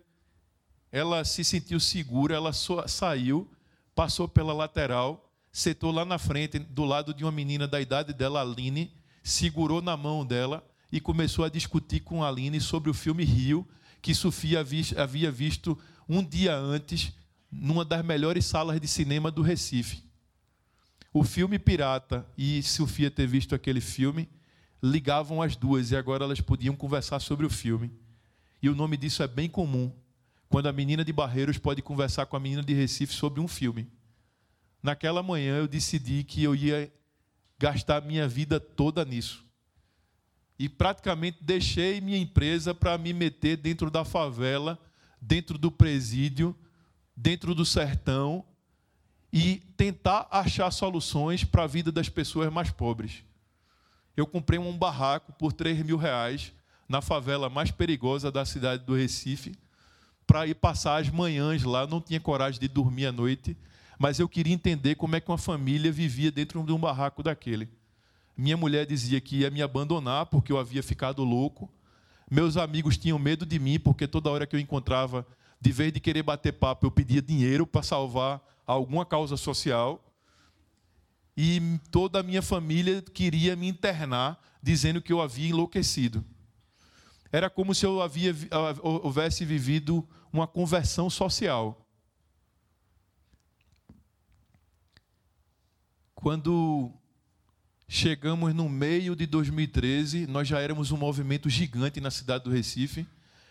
ela 0.91 1.25
se 1.25 1.45
sentiu 1.45 1.79
segura, 1.79 2.35
ela 2.35 2.53
saiu, 2.53 3.49
passou 3.95 4.27
pela 4.27 4.53
lateral, 4.53 5.33
sentou 5.53 5.93
lá 5.93 6.05
na 6.05 6.19
frente, 6.19 6.59
do 6.59 6.85
lado 6.85 7.15
de 7.15 7.23
uma 7.23 7.31
menina 7.31 7.69
da 7.69 7.81
idade 7.81 8.13
dela, 8.13 8.43
Aline, 8.43 8.93
segurou 9.23 9.81
na 9.81 9.97
mão 9.97 10.27
dela 10.27 10.69
e 10.91 11.01
começou 11.01 11.45
a 11.45 11.49
discutir 11.49 12.01
com 12.01 12.25
a 12.25 12.29
Aline 12.29 12.61
sobre 12.61 12.91
o 12.91 12.95
filme 12.95 13.23
Rio, 13.23 13.65
que 14.03 14.17
Sofia 14.17 14.65
havia 14.97 15.31
visto 15.31 15.79
um 16.09 16.25
dia 16.25 16.57
antes, 16.57 17.13
numa 17.53 17.85
das 17.85 18.03
melhores 18.05 18.47
salas 18.47 18.81
de 18.81 18.89
cinema 18.89 19.31
do 19.31 19.43
Recife. 19.43 20.03
O 21.13 21.23
filme 21.23 21.59
Pirata 21.59 22.27
e 22.37 22.63
Sofia 22.63 23.11
ter 23.11 23.27
visto 23.27 23.55
aquele 23.55 23.81
filme 23.81 24.29
ligavam 24.83 25.43
as 25.43 25.55
duas 25.55 25.91
e 25.91 25.97
agora 25.97 26.25
elas 26.25 26.41
podiam 26.41 26.75
conversar 26.75 27.21
sobre 27.21 27.45
o 27.45 27.51
filme. 27.51 27.93
E 28.63 28.69
o 28.69 28.75
nome 28.75 28.97
disso 28.97 29.23
é 29.23 29.29
bem 29.29 29.49
comum. 29.49 29.93
Quando 30.49 30.67
a 30.69 30.73
menina 30.73 31.05
de 31.05 31.13
Barreiros 31.13 31.59
pode 31.59 31.83
conversar 31.83 32.27
com 32.27 32.37
a 32.37 32.41
menina 32.41 32.63
de 32.63 32.73
Recife 32.73 33.13
sobre 33.13 33.41
um 33.41 33.47
filme. 33.47 33.87
Naquela 34.83 35.23
manhã 35.23 35.59
eu 35.59 35.69
decidi 35.69 36.25
que 36.25 36.43
eu 36.43 36.55
ia 36.55 36.93
gastar 37.59 38.03
minha 38.03 38.27
vida 38.27 38.59
toda 38.59 39.05
nisso 39.05 39.45
e 40.63 40.69
praticamente 40.69 41.39
deixei 41.41 42.01
minha 42.01 42.17
empresa 42.17 42.73
para 42.73 42.97
me 42.97 43.13
meter 43.13 43.57
dentro 43.57 43.91
da 43.91 44.05
favela, 44.05 44.79
dentro 45.21 45.59
do 45.59 45.73
presídio, 45.73 46.57
dentro 47.17 47.55
do 47.55 47.65
sertão 47.65 48.45
e 49.33 49.57
tentar 49.77 50.29
achar 50.31 50.71
soluções 50.71 51.45
para 51.45 51.65
a 51.65 51.67
vida 51.67 51.91
das 51.91 52.09
pessoas 52.09 52.53
mais 52.53 52.71
pobres. 52.71 53.25
eu 54.15 54.27
comprei 54.27 54.59
um 54.59 54.77
barraco 54.77 55.33
por 55.33 55.53
3 55.53 55.83
mil 55.85 55.97
reais 55.97 56.53
na 56.89 57.01
favela 57.01 57.49
mais 57.49 57.71
perigosa 57.71 58.31
da 58.31 58.45
cidade 58.45 58.85
do 58.85 58.95
Recife, 58.95 59.55
para 60.27 60.47
ir 60.47 60.55
passar 60.55 61.01
as 61.01 61.09
manhãs 61.09 61.63
lá. 61.63 61.87
Não 61.87 62.01
tinha 62.01 62.21
coragem 62.21 62.61
de 62.61 62.69
dormir 62.69 63.07
à 63.07 63.13
noite, 63.13 63.57
mas 63.99 64.19
eu 64.19 64.29
queria 64.29 64.53
entender 64.53 64.97
como 64.97 65.17
é 65.17 65.21
que 65.21 65.31
uma 65.31 65.39
família 65.39 65.91
vivia 65.91 66.31
dentro 66.31 66.63
de 66.63 66.73
um 66.73 66.79
barraco 66.79 67.23
daquele. 67.23 67.69
Minha 68.37 68.57
mulher 68.57 68.87
dizia 68.87 69.21
que 69.21 69.39
ia 69.39 69.51
me 69.51 69.63
abandonar 69.63 70.27
porque 70.27 70.53
eu 70.53 70.59
havia 70.59 70.83
ficado 70.83 71.25
louco. 71.25 71.71
Meus 72.31 72.57
amigos 72.57 72.97
tinham 72.97 73.19
medo 73.19 73.47
de 73.47 73.59
mim 73.59 73.79
porque 73.79 74.07
toda 74.07 74.31
hora 74.31 74.47
que 74.47 74.57
eu 74.57 74.61
encontrava, 74.61 75.27
de 75.63 75.71
vez 75.71 75.93
de 75.93 76.01
querer 76.01 76.25
bater 76.25 76.53
papo, 76.55 76.85
eu 76.85 76.91
pedia 76.91 77.23
dinheiro 77.23 77.65
para 77.65 77.85
salvar 77.85 78.43
alguma 78.67 79.07
causa 79.07 79.37
social. 79.37 80.05
E 81.37 81.79
toda 81.89 82.19
a 82.19 82.23
minha 82.23 82.43
família 82.43 83.01
queria 83.01 83.55
me 83.55 83.69
internar, 83.69 84.43
dizendo 84.61 85.01
que 85.01 85.13
eu 85.13 85.23
havia 85.23 85.51
enlouquecido. 85.51 86.25
Era 87.31 87.49
como 87.49 87.73
se 87.77 87.87
eu 87.87 88.03
havia, 88.03 88.35
houvesse 88.83 89.45
vivido 89.45 90.07
uma 90.33 90.49
conversão 90.49 91.09
social. 91.09 91.87
Quando 96.13 96.93
chegamos 97.87 98.53
no 98.53 98.69
meio 98.69 99.15
de 99.15 99.27
2013, 99.27 100.27
nós 100.27 100.49
já 100.49 100.59
éramos 100.59 100.91
um 100.91 100.97
movimento 100.97 101.49
gigante 101.49 102.01
na 102.01 102.11
cidade 102.11 102.43
do 102.43 102.51
Recife, 102.51 103.07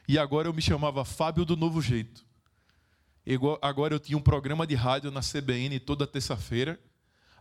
e 0.07 0.17
agora 0.17 0.47
eu 0.47 0.53
me 0.53 0.61
chamava 0.61 1.05
Fábio 1.05 1.45
do 1.45 1.55
Novo 1.55 1.81
Jeito. 1.81 2.25
Agora 3.61 3.93
eu 3.93 3.99
tinha 3.99 4.17
um 4.17 4.21
programa 4.21 4.65
de 4.65 4.75
rádio 4.75 5.11
na 5.11 5.21
CBN 5.21 5.79
toda 5.79 6.07
terça-feira. 6.07 6.79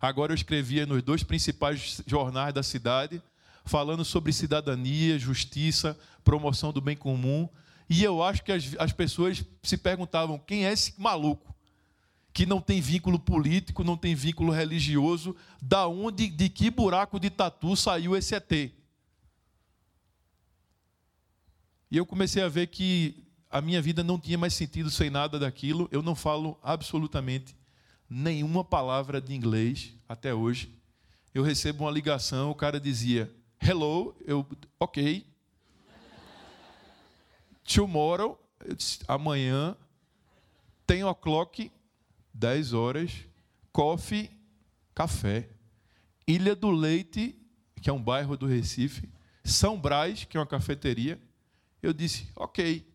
Agora 0.00 0.33
eu 0.33 0.35
escrevia 0.35 0.87
nos 0.87 1.02
dois 1.02 1.23
principais 1.23 2.02
jornais 2.07 2.55
da 2.55 2.62
cidade 2.62 3.23
falando 3.64 4.05
sobre 4.05 4.33
cidadania, 4.33 5.19
justiça, 5.19 5.99
promoção 6.25 6.73
do 6.73 6.81
bem 6.81 6.97
comum. 6.97 7.49
E 7.88 8.05
eu 8.05 8.23
acho 8.23 8.43
que 8.45 8.52
as, 8.52 8.75
as 8.79 8.93
pessoas 8.93 9.45
se 9.62 9.76
perguntavam: 9.76 10.38
quem 10.38 10.67
é 10.67 10.73
esse 10.73 10.95
maluco? 10.99 11.55
Que 12.33 12.47
não 12.47 12.61
tem 12.61 12.81
vínculo 12.81 13.19
político, 13.19 13.83
não 13.83 13.97
tem 13.97 14.14
vínculo 14.14 14.52
religioso, 14.52 15.35
da 15.61 15.88
onde, 15.88 16.29
de 16.29 16.49
que 16.49 16.71
buraco 16.71 17.19
de 17.19 17.29
tatu 17.29 17.75
saiu 17.75 18.17
esse 18.17 18.35
ET? 18.35 18.73
E 21.90 21.97
eu 21.97 22.06
comecei 22.06 22.42
a 22.42 22.49
ver 22.49 22.68
que 22.68 23.25
a 23.50 23.61
minha 23.61 23.82
vida 23.82 24.04
não 24.04 24.18
tinha 24.18 24.38
mais 24.38 24.54
sentido 24.54 24.90
sem 24.90 25.11
nada 25.11 25.38
daquilo. 25.38 25.88
Eu 25.90 26.02
não 26.02 26.14
falo 26.14 26.59
absolutamente 26.62 27.56
nenhuma 28.09 28.64
palavra 28.64 29.20
de 29.20 29.35
inglês 29.35 29.94
até 30.09 30.32
hoje. 30.32 30.73
Eu 31.35 31.42
recebo 31.42 31.85
uma 31.85 31.90
ligação, 31.90 32.50
o 32.50 32.54
cara 32.54 32.78
dizia: 32.78 33.32
hello, 33.61 34.14
eu, 34.25 34.47
ok. 34.78 35.26
Tomorrow, 37.64 38.40
eu 38.64 38.75
disse, 38.75 38.99
amanhã, 39.06 39.76
10 40.87 41.04
o'clock, 41.04 41.70
10 42.35 42.73
horas, 42.73 43.12
coffee, 43.73 44.30
café. 44.94 45.49
Ilha 46.26 46.54
do 46.54 46.70
Leite, 46.70 47.37
que 47.80 47.88
é 47.88 47.92
um 47.92 48.02
bairro 48.02 48.37
do 48.37 48.47
Recife, 48.47 49.09
São 49.44 49.80
Brás, 49.80 50.25
que 50.25 50.37
é 50.37 50.40
uma 50.40 50.47
cafeteria. 50.47 51.20
Eu 51.82 51.92
disse, 51.92 52.28
ok. 52.37 52.87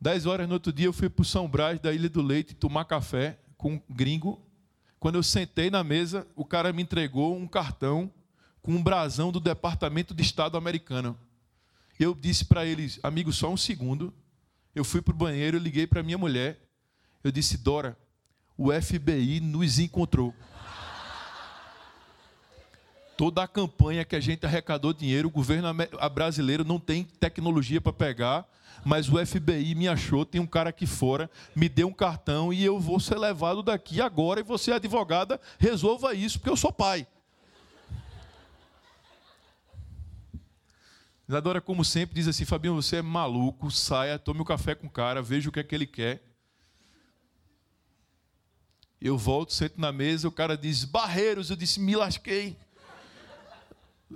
Dez 0.00 0.26
horas 0.26 0.48
no 0.48 0.54
outro 0.54 0.72
dia 0.72 0.86
eu 0.86 0.92
fui 0.92 1.08
para 1.08 1.22
o 1.22 1.24
São 1.24 1.48
Brás 1.48 1.78
da 1.78 1.92
Ilha 1.92 2.08
do 2.08 2.22
Leite 2.22 2.54
tomar 2.54 2.84
café 2.84 3.38
com 3.56 3.74
um 3.74 3.82
gringo. 3.88 4.40
Quando 4.98 5.16
eu 5.16 5.22
sentei 5.22 5.70
na 5.70 5.82
mesa, 5.82 6.26
o 6.34 6.44
cara 6.44 6.72
me 6.72 6.82
entregou 6.82 7.36
um 7.36 7.46
cartão 7.46 8.12
com 8.60 8.72
um 8.72 8.82
brasão 8.82 9.32
do 9.32 9.40
Departamento 9.40 10.14
de 10.14 10.22
Estado 10.22 10.56
americano. 10.56 11.18
Eu 11.98 12.14
disse 12.14 12.44
para 12.44 12.64
eles, 12.64 12.98
amigo, 13.02 13.32
só 13.32 13.52
um 13.52 13.56
segundo. 13.56 14.12
Eu 14.74 14.84
fui 14.84 15.02
para 15.02 15.12
o 15.12 15.16
banheiro, 15.16 15.58
liguei 15.58 15.86
para 15.86 16.02
minha 16.02 16.18
mulher. 16.18 16.60
Eu 17.22 17.30
disse, 17.30 17.58
Dora, 17.58 17.96
o 18.56 18.72
FBI 18.72 19.40
nos 19.40 19.78
encontrou. 19.78 20.34
Toda 23.16 23.42
a 23.42 23.48
campanha 23.48 24.04
que 24.04 24.16
a 24.16 24.20
gente 24.20 24.46
arrecadou 24.46 24.92
dinheiro, 24.92 25.28
o 25.28 25.30
governo 25.30 25.68
brasileiro 26.12 26.64
não 26.64 26.80
tem 26.80 27.04
tecnologia 27.04 27.80
para 27.80 27.92
pegar, 27.92 28.46
mas 28.84 29.08
o 29.08 29.24
FBI 29.24 29.74
me 29.74 29.86
achou, 29.86 30.24
tem 30.24 30.40
um 30.40 30.46
cara 30.46 30.70
aqui 30.70 30.86
fora, 30.86 31.30
me 31.54 31.68
deu 31.68 31.88
um 31.88 31.92
cartão 31.92 32.52
e 32.52 32.64
eu 32.64 32.80
vou 32.80 32.98
ser 32.98 33.18
levado 33.18 33.62
daqui 33.62 34.00
agora 34.00 34.40
e 34.40 34.42
você, 34.42 34.72
advogada, 34.72 35.40
resolva 35.58 36.14
isso, 36.14 36.38
porque 36.38 36.50
eu 36.50 36.56
sou 36.56 36.72
pai. 36.72 37.06
Isadora, 41.28 41.60
como 41.60 41.84
sempre, 41.84 42.16
diz 42.16 42.28
assim: 42.28 42.44
Fabinho, 42.44 42.74
você 42.74 42.96
é 42.96 43.02
maluco, 43.02 43.70
saia, 43.70 44.18
tome 44.18 44.40
o 44.40 44.42
um 44.42 44.46
café 44.46 44.74
com 44.74 44.86
o 44.86 44.90
cara, 44.90 45.22
veja 45.22 45.48
o 45.48 45.52
que 45.52 45.60
é 45.60 45.64
que 45.64 45.74
ele 45.74 45.86
quer. 45.86 46.22
Eu 49.00 49.16
volto, 49.16 49.52
sento 49.52 49.80
na 49.80 49.92
mesa, 49.92 50.28
o 50.28 50.32
cara 50.32 50.56
diz: 50.56 50.84
Barreiros, 50.84 51.50
eu 51.50 51.56
disse: 51.56 51.80
Me 51.80 51.94
lasquei. 51.96 52.56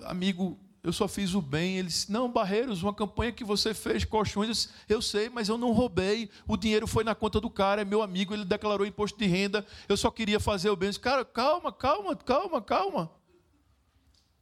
Amigo, 0.05 0.59
eu 0.87 0.93
só 0.93 1.09
fiz 1.09 1.35
o 1.35 1.43
bem. 1.43 1.79
Ele 1.79 1.89
disse: 1.89 2.13
Não, 2.13 2.31
Barreiros, 2.31 2.83
uma 2.83 2.95
campanha 2.95 3.33
que 3.33 3.43
você 3.43 3.75
fez, 3.75 4.05
colchões. 4.05 4.47
Eu, 4.47 4.53
disse, 4.53 4.69
eu 4.89 5.03
sei, 5.03 5.29
mas 5.29 5.49
eu 5.49 5.59
não 5.59 5.73
roubei. 5.73 6.31
O 6.47 6.57
dinheiro 6.57 6.87
foi 6.87 7.03
na 7.03 7.15
conta 7.15 7.41
do 7.41 7.51
cara, 7.51 7.83
é 7.83 7.85
meu 7.85 8.03
amigo, 8.03 8.33
ele 8.33 8.45
declarou 8.45 8.87
imposto 8.87 9.19
de 9.19 9.27
renda. 9.27 9.67
Eu 9.89 9.97
só 9.97 10.11
queria 10.13 10.39
fazer 10.39 10.71
o 10.71 10.77
bem. 10.77 10.87
Eu 10.87 10.91
disse, 10.91 11.01
cara, 11.01 11.25
calma, 11.25 11.73
calma, 11.73 12.15
calma, 12.15 12.63
calma. 12.63 13.11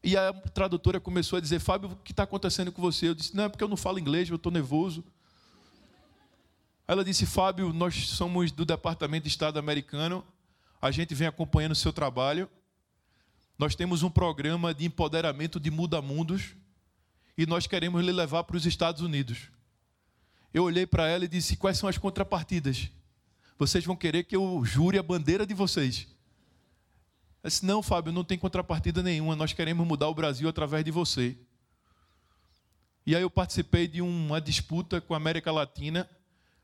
E 0.03 0.19
a 0.19 0.35
tradutora 0.35 1.01
começou 1.01 1.39
a 1.39 1.41
dizer: 1.41 1.61
Fábio, 1.61 1.93
o 1.93 1.97
que 1.97 2.13
está 2.13 2.25
acontecendo 2.25 2.71
com 2.71 2.83
você? 2.83 3.09
Eu 3.09 3.15
disse: 3.15 3.35
Não, 3.35 3.45
é 3.45 3.49
porque 3.49 3.65
eu 3.65 3.69
não 3.69 3.77
falo 3.77 3.99
inglês, 3.99 4.29
eu 4.29 4.37
estou 4.37 4.53
nervoso. 4.53 5.03
Ela 6.87 7.03
disse: 7.03 7.25
Fábio, 7.25 7.73
nós 7.73 8.11
somos 8.11 8.53
do 8.53 8.67
Departamento 8.67 9.23
de 9.23 9.31
Estado 9.31 9.59
americano, 9.59 10.23
a 10.81 10.91
gente 10.91 11.15
vem 11.15 11.27
acompanhando 11.27 11.73
o 11.73 11.75
seu 11.75 11.91
trabalho. 11.91 12.51
Nós 13.59 13.75
temos 13.75 14.03
um 14.03 14.11
programa 14.11 14.75
de 14.75 14.85
empoderamento 14.85 15.61
de 15.61 15.71
muda-mundos 15.71 16.55
e 17.37 17.47
nós 17.47 17.67
queremos 17.67 18.05
lhe 18.05 18.13
levar 18.13 18.45
para 18.45 18.57
os 18.57 18.67
Estados 18.67 19.01
Unidos. 19.01 19.49
Eu 20.53 20.65
olhei 20.65 20.87
para 20.87 21.09
ela 21.09 21.25
e 21.25 21.29
disse: 21.29 21.57
Quais 21.57 21.79
são 21.79 21.89
as 21.89 21.99
contrapartidas? 21.99 22.91
Vocês 23.59 23.85
vão 23.85 23.97
querer 23.97 24.25
que 24.25 24.35
eu 24.35 24.65
jure 24.65 24.99
a 24.99 25.03
bandeira 25.03 25.47
de 25.47 25.55
vocês. 25.55 26.09
Eu 27.43 27.49
disse, 27.49 27.65
não, 27.65 27.83
Fábio, 27.83 28.13
não 28.13 28.25
tem 28.25 28.39
contrapartida 28.39 29.03
nenhuma, 29.03 29.37
nós 29.37 29.53
queremos 29.53 29.87
mudar 29.87 30.09
o 30.09 30.15
Brasil 30.15 30.49
através 30.49 30.85
de 30.85 30.91
você. 30.91 31.37
E 33.07 33.15
aí 33.15 33.21
eu 33.21 33.31
participei 33.31 33.87
de 33.87 34.01
uma 34.01 34.41
disputa 34.41 35.01
com 35.01 35.13
a 35.13 35.19
América 35.19 35.53
Latina. 35.53 36.09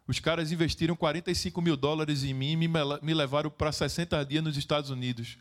Os 0.07 0.19
caras 0.19 0.51
investiram 0.51 0.97
45 0.97 1.61
mil 1.61 1.77
dólares 1.77 2.25
em 2.25 2.33
mim 2.33 2.53
e 2.53 2.57
me 3.03 3.15
levaram 3.15 3.51
para 3.51 3.71
60 3.71 4.25
dias 4.25 4.43
nos 4.43 4.57
Estados 4.57 4.89
Unidos, 4.89 5.37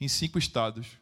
em 0.00 0.08
cinco 0.08 0.38
estados. 0.38 0.98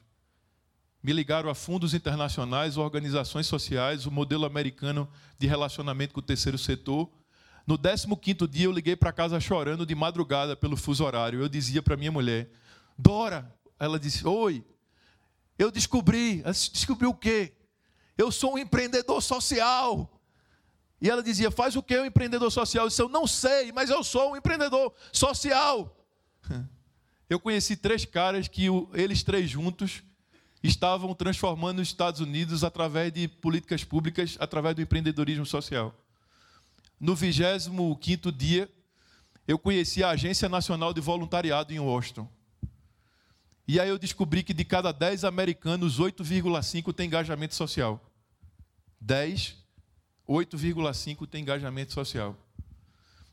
Me 1.03 1.13
ligaram 1.13 1.49
a 1.49 1.55
fundos 1.55 1.95
internacionais, 1.95 2.77
organizações 2.77 3.47
sociais, 3.47 4.05
o 4.05 4.11
modelo 4.11 4.45
americano 4.45 5.09
de 5.39 5.47
relacionamento 5.47 6.13
com 6.13 6.21
o 6.21 6.23
terceiro 6.23 6.59
setor. 6.59 7.09
No 7.67 7.79
15 7.79 8.49
dia, 8.49 8.65
eu 8.65 8.73
liguei 8.73 8.97
para 8.97 9.13
casa 9.13 9.39
chorando 9.39 9.87
de 9.87 9.95
madrugada 9.95 10.57
pelo 10.57 10.77
fuso 10.77 11.05
horário. 11.05 11.41
Eu 11.41 11.49
dizia 11.49 11.83
para 11.83 11.97
minha 11.97 12.11
mulher: 12.11 12.51
Dora, 12.99 13.55
ela 13.79 13.99
disse: 13.99 14.27
Oi, 14.27 14.65
eu 15.57 15.71
descobri. 15.71 16.43
Descobriu 16.73 17.11
o 17.11 17.15
quê? 17.15 17.53
Eu 18.17 18.33
sou 18.33 18.55
um 18.55 18.59
empreendedor 18.59 19.23
social. 19.23 20.21
E 21.01 21.09
ela 21.09 21.23
dizia: 21.23 21.51
Faz 21.51 21.77
o 21.77 21.83
que 21.83 21.97
um 21.99 22.07
empreendedor 22.07 22.51
social? 22.51 22.87
Eu 22.87 22.89
disse: 22.89 23.03
Eu 23.03 23.09
não 23.09 23.27
sei, 23.27 23.71
mas 23.71 23.89
eu 23.89 24.03
sou 24.03 24.33
um 24.33 24.37
empreendedor 24.37 24.93
social. 25.13 25.95
Eu 27.29 27.39
conheci 27.39 27.77
três 27.77 28.05
caras 28.05 28.49
que 28.49 28.67
eles 28.95 29.23
três 29.23 29.51
juntos 29.51 30.03
estavam 30.63 31.15
transformando 31.15 31.81
os 31.81 31.89
Estados 31.89 32.21
Unidos 32.21 32.65
através 32.65 33.13
de 33.13 33.29
políticas 33.29 33.85
públicas, 33.85 34.37
através 34.41 34.75
do 34.75 34.83
empreendedorismo 34.83 35.45
social. 35.45 35.95
No 36.99 37.15
25 37.15 38.33
dia, 38.33 38.69
eu 39.47 39.59
conheci 39.59 40.03
a 40.03 40.11
Agência 40.11 40.49
Nacional 40.49 40.93
de 40.93 41.01
Voluntariado 41.01 41.73
em 41.73 41.79
Washington. 41.79 42.29
E 43.67 43.79
aí 43.79 43.89
eu 43.89 43.99
descobri 43.99 44.43
que 44.43 44.55
de 44.55 44.65
cada 44.65 44.91
10 44.91 45.25
americanos, 45.25 46.01
8,5 46.01 46.93
tem 46.95 47.07
engajamento 47.07 47.55
social. 47.55 48.03
10, 49.01 49.55
8,5 50.27 51.27
tem 51.27 51.43
engajamento 51.43 51.93
social. 51.93 52.37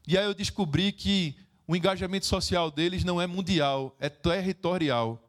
E 0.08 0.18
aí 0.18 0.26
eu 0.26 0.34
descobri 0.34 0.92
que 0.92 1.36
o 1.68 1.76
engajamento 1.76 2.26
social 2.26 2.70
deles 2.70 3.04
não 3.04 3.22
é 3.22 3.26
mundial, 3.26 3.96
é 4.00 4.10
territorial. 4.10 5.22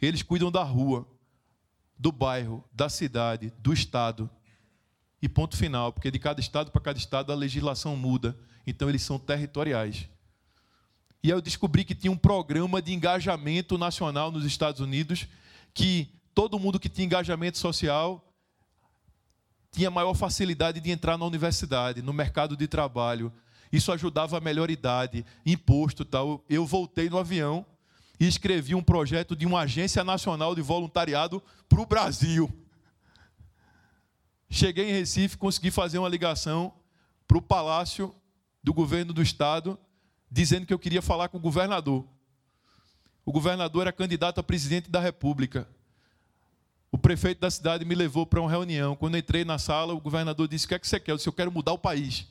Eles 0.00 0.22
cuidam 0.22 0.50
da 0.50 0.62
rua, 0.62 1.06
do 1.98 2.12
bairro, 2.12 2.64
da 2.72 2.88
cidade, 2.88 3.52
do 3.58 3.72
estado. 3.72 4.30
E 5.20 5.28
ponto 5.28 5.56
final, 5.56 5.92
porque 5.92 6.10
de 6.10 6.18
cada 6.18 6.40
estado 6.40 6.70
para 6.70 6.80
cada 6.80 6.98
estado 6.98 7.32
a 7.32 7.34
legislação 7.34 7.96
muda. 7.96 8.36
Então 8.66 8.88
eles 8.88 9.02
são 9.02 9.18
territoriais. 9.18 10.08
E 11.22 11.32
aí 11.32 11.36
eu 11.36 11.40
descobri 11.40 11.84
que 11.84 11.94
tinha 11.94 12.12
um 12.12 12.16
programa 12.16 12.82
de 12.82 12.92
engajamento 12.92 13.78
nacional 13.78 14.30
nos 14.30 14.44
Estados 14.44 14.80
Unidos 14.80 15.26
que 15.72 16.12
todo 16.34 16.58
mundo 16.58 16.78
que 16.78 16.88
tinha 16.88 17.06
engajamento 17.06 17.56
social 17.56 18.22
tinha 19.72 19.90
maior 19.90 20.14
facilidade 20.14 20.80
de 20.80 20.90
entrar 20.90 21.16
na 21.16 21.24
universidade, 21.24 22.02
no 22.02 22.12
mercado 22.12 22.56
de 22.56 22.68
trabalho. 22.68 23.32
Isso 23.72 23.92
ajudava 23.92 24.38
a 24.38 24.40
melhor 24.40 24.70
idade, 24.70 25.24
imposto 25.44 26.04
tal. 26.04 26.44
Eu 26.48 26.64
voltei 26.66 27.08
no 27.08 27.18
avião 27.18 27.66
e 28.18 28.26
escrevi 28.26 28.74
um 28.74 28.82
projeto 28.82 29.34
de 29.34 29.46
uma 29.46 29.60
agência 29.60 30.04
nacional 30.04 30.54
de 30.54 30.62
voluntariado 30.62 31.42
para 31.68 31.80
o 31.80 31.86
Brasil. 31.86 32.50
Cheguei 34.48 34.90
em 34.90 34.92
Recife, 34.92 35.36
consegui 35.36 35.70
fazer 35.70 35.98
uma 35.98 36.08
ligação 36.08 36.72
para 37.26 37.38
o 37.38 37.42
palácio 37.42 38.14
do 38.62 38.72
governo 38.72 39.12
do 39.12 39.22
estado, 39.22 39.78
dizendo 40.30 40.66
que 40.66 40.72
eu 40.72 40.78
queria 40.78 41.02
falar 41.02 41.28
com 41.28 41.38
o 41.38 41.40
governador. 41.40 42.06
O 43.26 43.32
governador 43.32 43.82
era 43.82 43.92
candidato 43.92 44.38
a 44.38 44.42
presidente 44.42 44.90
da 44.90 45.00
República. 45.00 45.66
O 46.92 46.98
prefeito 46.98 47.40
da 47.40 47.50
cidade 47.50 47.84
me 47.84 47.94
levou 47.94 48.24
para 48.24 48.40
uma 48.40 48.50
reunião. 48.50 48.94
Quando 48.94 49.18
entrei 49.18 49.44
na 49.44 49.58
sala, 49.58 49.94
o 49.94 50.00
governador 50.00 50.46
disse: 50.46 50.66
O 50.66 50.68
que 50.68 50.74
é 50.74 50.78
que 50.78 50.86
você 50.86 51.00
quer? 51.00 51.12
Eu 51.12 51.16
disse: 51.16 51.28
Eu 51.28 51.32
quero 51.32 51.50
mudar 51.50 51.72
o 51.72 51.78
país. 51.78 52.26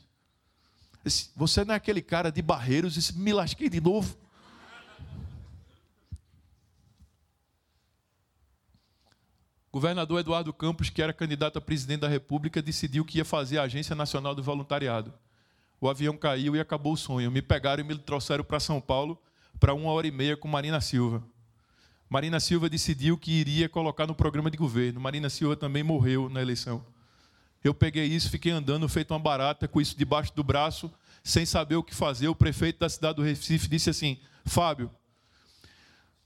Disse, 1.04 1.32
você 1.36 1.66
não 1.66 1.74
é 1.74 1.78
aquele 1.78 2.02
cara 2.02 2.32
de 2.32 2.42
barreiros? 2.42 2.94
Disse, 2.94 3.18
me 3.18 3.34
lasquei 3.34 3.70
de 3.70 3.82
novo. 3.82 4.18
O 9.70 9.80
governador 9.80 10.20
Eduardo 10.20 10.54
Campos, 10.54 10.90
que 10.90 11.02
era 11.02 11.12
candidato 11.12 11.58
a 11.58 11.62
presidente 11.62 12.02
da 12.02 12.08
República, 12.08 12.62
decidiu 12.62 13.04
que 13.04 13.18
ia 13.18 13.26
fazer 13.26 13.58
a 13.58 13.64
Agência 13.64 13.96
Nacional 13.96 14.36
do 14.36 14.44
Voluntariado. 14.44 15.12
O 15.82 15.90
avião 15.90 16.16
caiu 16.16 16.56
e 16.56 16.60
acabou 16.60 16.94
o 16.94 16.98
sonho. 16.98 17.32
Me 17.32 17.42
pegaram 17.42 17.84
e 17.84 17.88
me 17.88 17.98
trouxeram 17.98 18.44
para 18.44 18.60
São 18.60 18.80
Paulo 18.80 19.20
para 19.60 19.74
uma 19.74 19.92
hora 19.92 20.08
e 20.08 20.12
meia 20.12 20.38
com 20.38 20.48
Marina 20.48 20.80
Silva. 20.80 21.24
Marina 22.08 22.40
Silva 22.40 22.70
decidiu 22.70 23.18
que 23.18 23.32
iria 23.32 23.68
colocar 23.68 24.06
no 24.06 24.14
programa 24.14 24.52
de 24.52 24.58
governo. 24.58 25.02
Marina 25.02 25.30
Silva 25.30 25.56
também 25.56 25.82
morreu 25.82 26.30
na 26.30 26.42
eleição. 26.42 26.86
Eu 27.64 27.74
peguei 27.74 28.06
isso, 28.06 28.30
fiquei 28.30 28.52
andando, 28.52 28.90
feito 28.90 29.12
uma 29.12 29.20
barata, 29.20 29.68
com 29.68 29.80
isso 29.80 29.98
debaixo 29.98 30.36
do 30.36 30.44
braço, 30.44 30.92
sem 31.24 31.46
saber 31.46 31.76
o 31.76 31.84
que 31.84 31.96
fazer. 31.96 32.28
O 32.28 32.36
prefeito 32.36 32.80
da 32.80 32.90
cidade 32.90 33.16
do 33.16 33.24
Recife 33.24 33.70
disse 33.70 33.90
assim: 33.90 34.20
Fábio, 34.44 34.92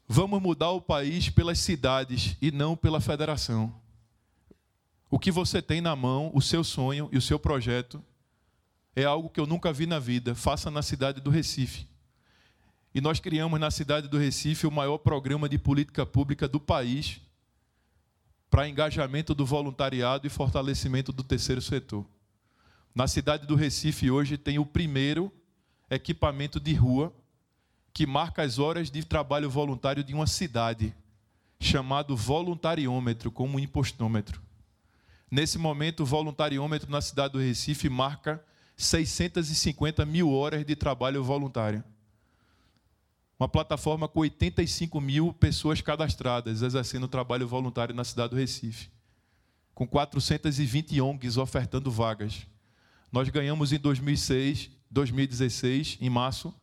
vamos 0.08 0.41
mudar 0.41 0.72
o 0.72 0.82
país 0.82 1.29
pelas 1.29 1.60
cidades 1.60 2.36
e 2.41 2.51
não 2.51 2.75
pela 2.75 3.00
federação. 3.00 3.74
O 5.10 5.20
que 5.20 5.32
você 5.32 5.62
tem 5.62 5.79
na 5.79 5.96
mão, 5.96 6.32
o 6.34 6.41
seu 6.41 6.63
sonho 6.63 7.08
e 7.12 7.17
o 7.17 7.22
seu 7.22 7.38
projeto, 7.38 8.03
é 8.96 9.03
algo 9.03 9.29
que 9.29 9.39
eu 9.39 9.46
nunca 9.46 9.72
vi 9.72 9.86
na 9.86 10.00
vida. 10.00 10.34
Faça 10.34 10.72
na 10.72 10.82
cidade 10.82 11.22
do 11.22 11.29
Recife. 11.29 11.88
E 12.96 13.00
nós 13.00 13.20
criamos 13.20 13.60
na 13.60 13.70
cidade 13.70 14.08
do 14.08 14.17
Recife 14.17 14.65
o 14.65 14.72
maior 14.72 14.98
programa 14.98 15.48
de 15.48 15.60
política 15.60 16.03
pública 16.03 16.48
do 16.48 16.60
país 16.60 17.22
para 18.49 18.67
engajamento 18.67 19.35
do 19.35 19.45
voluntariado 19.45 20.25
e 20.25 20.29
fortalecimento 20.29 21.11
do 21.11 21.23
terceiro 21.23 21.61
setor. 21.61 22.05
Na 22.95 23.07
cidade 23.07 23.45
do 23.45 23.55
Recife 23.55 24.09
hoje 24.09 24.37
tem 24.37 24.57
o 24.57 24.65
primeiro 24.65 25.31
equipamento 25.89 26.59
de 26.59 26.73
rua 26.73 27.13
que 27.93 28.05
marca 28.05 28.43
as 28.43 28.59
horas 28.59 28.91
de 28.91 29.03
trabalho 29.03 29.49
voluntário 29.49 30.03
de 30.03 30.13
uma 30.13 30.27
cidade, 30.27 30.95
chamado 31.59 32.15
voluntariômetro, 32.15 33.31
como 33.31 33.59
impostômetro. 33.59 34.41
Nesse 35.29 35.57
momento, 35.57 36.03
o 36.03 36.05
voluntariômetro 36.05 36.89
na 36.89 37.01
cidade 37.01 37.33
do 37.33 37.39
Recife 37.39 37.89
marca 37.89 38.43
650 38.77 40.05
mil 40.05 40.31
horas 40.31 40.63
de 40.63 40.75
trabalho 40.75 41.23
voluntário. 41.23 41.83
Uma 43.39 43.48
plataforma 43.48 44.08
com 44.08 44.22
85 44.22 45.00
mil 45.00 45.32
pessoas 45.32 45.79
cadastradas, 45.79 46.62
exercendo 46.62 47.08
trabalho 47.08 47.48
voluntário 47.48 47.94
na 47.94 48.03
cidade 48.03 48.32
do 48.32 48.36
Recife. 48.36 48.89
Com 49.75 49.88
420 49.88 51.00
ONGs 51.00 51.38
ofertando 51.38 51.91
vagas. 51.91 52.48
Nós 53.12 53.29
ganhamos 53.29 53.72
em 53.72 53.77
2006, 53.77 54.72
2016, 54.89 55.98
em 56.01 56.10
março, 56.10 56.53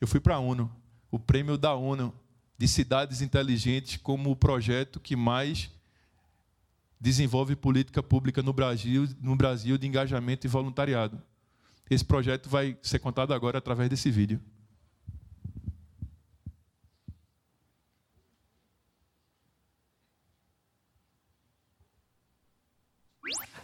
eu 0.00 0.08
fui 0.08 0.18
para 0.18 0.36
a 0.36 0.38
ONU, 0.40 0.68
o 1.10 1.18
prêmio 1.18 1.56
da 1.58 1.74
ONU 1.74 2.12
de 2.58 2.66
cidades 2.66 3.20
inteligentes 3.20 3.98
como 3.98 4.30
o 4.30 4.36
projeto 4.36 4.98
que 4.98 5.14
mais 5.14 5.70
desenvolve 7.00 7.54
política 7.54 8.02
pública 8.02 8.42
no 8.42 8.52
Brasil, 8.52 9.08
no 9.20 9.36
Brasil 9.36 9.76
de 9.76 9.86
engajamento 9.86 10.46
e 10.46 10.50
voluntariado. 10.50 11.20
Esse 11.90 12.04
projeto 12.04 12.48
vai 12.48 12.76
ser 12.80 12.98
contado 13.00 13.34
agora 13.34 13.58
através 13.58 13.90
desse 13.90 14.10
vídeo. 14.10 14.40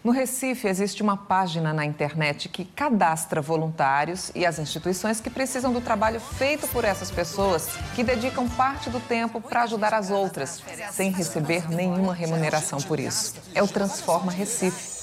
No 0.08 0.14
Recife, 0.14 0.66
existe 0.66 1.02
uma 1.02 1.18
página 1.18 1.70
na 1.74 1.84
internet 1.84 2.48
que 2.48 2.64
cadastra 2.64 3.42
voluntários 3.42 4.32
e 4.34 4.46
as 4.46 4.58
instituições 4.58 5.20
que 5.20 5.28
precisam 5.28 5.70
do 5.70 5.82
trabalho 5.82 6.18
feito 6.18 6.66
por 6.68 6.82
essas 6.82 7.10
pessoas, 7.10 7.68
que 7.94 8.02
dedicam 8.02 8.48
parte 8.48 8.88
do 8.88 9.00
tempo 9.00 9.38
para 9.38 9.64
ajudar 9.64 9.92
as 9.92 10.10
outras, 10.10 10.62
sem 10.92 11.10
receber 11.10 11.68
nenhuma 11.68 12.14
remuneração 12.14 12.80
por 12.80 12.98
isso. 12.98 13.34
É 13.54 13.62
o 13.62 13.68
Transforma 13.68 14.32
Recife. 14.32 14.96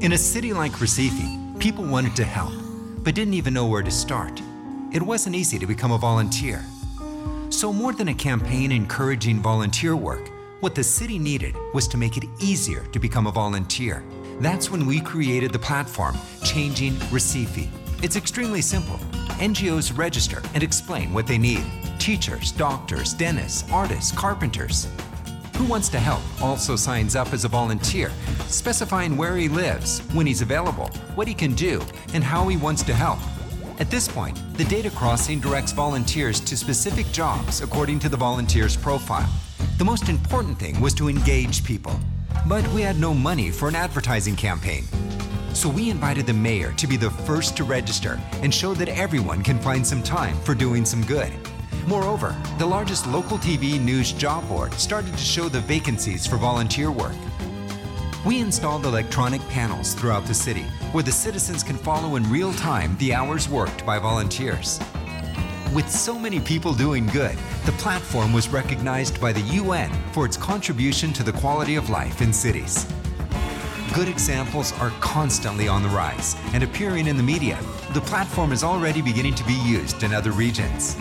In 0.00 0.12
a 0.12 0.18
city 0.18 0.52
like 0.52 0.80
Recife, 0.80 1.26
people 1.58 1.84
wanted 1.84 2.14
to 2.14 2.22
help, 2.22 2.52
but 3.02 3.16
didn't 3.16 3.34
even 3.34 3.52
know 3.54 3.68
where 3.68 3.82
to 3.82 3.90
start. 3.90 4.40
It 4.92 5.02
wasn't 5.02 5.34
easy 5.34 5.58
to 5.58 5.66
become 5.66 5.92
a 5.92 5.98
volunteer. 5.98 6.64
So, 7.52 7.70
more 7.70 7.92
than 7.92 8.08
a 8.08 8.14
campaign 8.14 8.72
encouraging 8.72 9.40
volunteer 9.40 9.94
work, 9.94 10.30
what 10.60 10.74
the 10.74 10.82
city 10.82 11.18
needed 11.18 11.54
was 11.74 11.86
to 11.88 11.98
make 11.98 12.16
it 12.16 12.24
easier 12.40 12.86
to 12.92 12.98
become 12.98 13.26
a 13.26 13.30
volunteer. 13.30 14.02
That's 14.40 14.70
when 14.70 14.86
we 14.86 15.00
created 15.00 15.52
the 15.52 15.58
platform, 15.58 16.16
Changing 16.42 16.94
Recife. 17.12 17.68
It's 18.02 18.16
extremely 18.16 18.62
simple. 18.62 18.96
NGOs 19.38 19.96
register 19.96 20.42
and 20.54 20.62
explain 20.62 21.12
what 21.12 21.26
they 21.26 21.36
need 21.36 21.62
teachers, 21.98 22.52
doctors, 22.52 23.12
dentists, 23.12 23.70
artists, 23.70 24.12
carpenters. 24.12 24.88
Who 25.56 25.64
Wants 25.64 25.90
to 25.90 26.00
Help 26.00 26.22
also 26.40 26.74
signs 26.74 27.14
up 27.14 27.34
as 27.34 27.44
a 27.44 27.48
volunteer, 27.48 28.10
specifying 28.46 29.14
where 29.14 29.36
he 29.36 29.48
lives, 29.48 30.00
when 30.14 30.26
he's 30.26 30.40
available, 30.40 30.88
what 31.16 31.28
he 31.28 31.34
can 31.34 31.52
do, 31.52 31.82
and 32.14 32.24
how 32.24 32.48
he 32.48 32.56
wants 32.56 32.82
to 32.84 32.94
help. 32.94 33.18
At 33.82 33.90
this 33.90 34.06
point, 34.06 34.38
the 34.56 34.64
data 34.66 34.90
crossing 34.90 35.40
directs 35.40 35.72
volunteers 35.72 36.38
to 36.38 36.56
specific 36.56 37.04
jobs 37.10 37.62
according 37.62 37.98
to 37.98 38.08
the 38.08 38.16
volunteer's 38.16 38.76
profile. 38.76 39.28
The 39.76 39.84
most 39.84 40.08
important 40.08 40.56
thing 40.56 40.80
was 40.80 40.94
to 40.94 41.08
engage 41.08 41.64
people. 41.64 41.98
But 42.46 42.64
we 42.68 42.82
had 42.82 43.00
no 43.00 43.12
money 43.12 43.50
for 43.50 43.66
an 43.66 43.74
advertising 43.74 44.36
campaign. 44.36 44.84
So 45.52 45.68
we 45.68 45.90
invited 45.90 46.26
the 46.26 46.32
mayor 46.32 46.72
to 46.74 46.86
be 46.86 46.96
the 46.96 47.10
first 47.10 47.56
to 47.56 47.64
register 47.64 48.20
and 48.34 48.54
show 48.54 48.72
that 48.74 48.88
everyone 48.88 49.42
can 49.42 49.58
find 49.58 49.84
some 49.84 50.04
time 50.04 50.40
for 50.42 50.54
doing 50.54 50.84
some 50.84 51.04
good. 51.04 51.32
Moreover, 51.88 52.40
the 52.58 52.66
largest 52.66 53.08
local 53.08 53.36
TV 53.36 53.80
news 53.80 54.12
job 54.12 54.48
board 54.48 54.74
started 54.74 55.10
to 55.14 55.24
show 55.24 55.48
the 55.48 55.58
vacancies 55.58 56.24
for 56.24 56.36
volunteer 56.36 56.92
work. 56.92 57.16
We 58.24 58.38
installed 58.38 58.86
electronic 58.86 59.40
panels 59.48 59.94
throughout 59.94 60.26
the 60.26 60.34
city 60.34 60.62
where 60.92 61.02
the 61.02 61.10
citizens 61.10 61.64
can 61.64 61.76
follow 61.76 62.14
in 62.14 62.30
real 62.30 62.52
time 62.52 62.96
the 62.98 63.12
hours 63.12 63.48
worked 63.48 63.84
by 63.84 63.98
volunteers. 63.98 64.78
With 65.74 65.90
so 65.90 66.16
many 66.16 66.38
people 66.38 66.72
doing 66.72 67.06
good, 67.08 67.36
the 67.64 67.72
platform 67.72 68.32
was 68.32 68.48
recognized 68.48 69.20
by 69.20 69.32
the 69.32 69.40
UN 69.40 69.90
for 70.12 70.24
its 70.24 70.36
contribution 70.36 71.12
to 71.14 71.24
the 71.24 71.32
quality 71.32 71.74
of 71.74 71.90
life 71.90 72.22
in 72.22 72.32
cities. 72.32 72.86
Good 73.92 74.08
examples 74.08 74.72
are 74.78 74.90
constantly 75.00 75.66
on 75.66 75.82
the 75.82 75.88
rise 75.88 76.36
and 76.52 76.62
appearing 76.62 77.08
in 77.08 77.16
the 77.16 77.24
media. 77.24 77.58
The 77.92 78.02
platform 78.02 78.52
is 78.52 78.62
already 78.62 79.02
beginning 79.02 79.34
to 79.34 79.44
be 79.44 79.60
used 79.66 80.04
in 80.04 80.14
other 80.14 80.30
regions. 80.30 80.96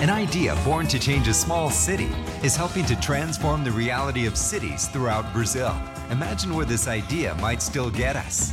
An 0.00 0.08
idea 0.08 0.56
born 0.64 0.86
to 0.86 0.98
change 0.98 1.28
a 1.28 1.34
small 1.34 1.68
city 1.68 2.08
is 2.42 2.56
helping 2.56 2.86
to 2.86 2.98
transform 3.00 3.64
the 3.64 3.70
reality 3.70 4.24
of 4.24 4.34
cities 4.38 4.88
throughout 4.88 5.30
Brazil. 5.34 5.76
Imagine 6.10 6.54
where 6.54 6.64
this 6.64 6.88
idea 6.88 7.34
might 7.34 7.62
still 7.62 7.90
get 7.90 8.16
us. 8.16 8.50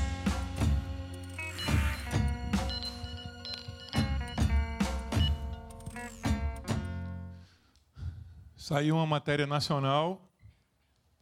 Saiu 8.58 8.96
uma 8.96 9.06
matéria 9.06 9.48
nacional. 9.48 10.22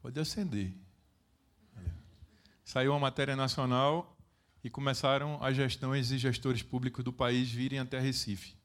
Pode 0.02 0.20
acender. 0.20 0.74
Saiu 2.66 2.94
uma 2.94 3.00
matéria 3.00 3.36
nacional 3.36 4.18
e 4.64 4.72
começaram 4.72 5.38
as 5.40 5.56
gestões 5.56 6.12
e 6.12 6.18
gestores 6.18 6.64
públicos 6.64 7.04
do 7.04 7.14
país 7.14 7.52
virem 7.52 7.78
até 7.78 8.00
Recife. 8.00 8.56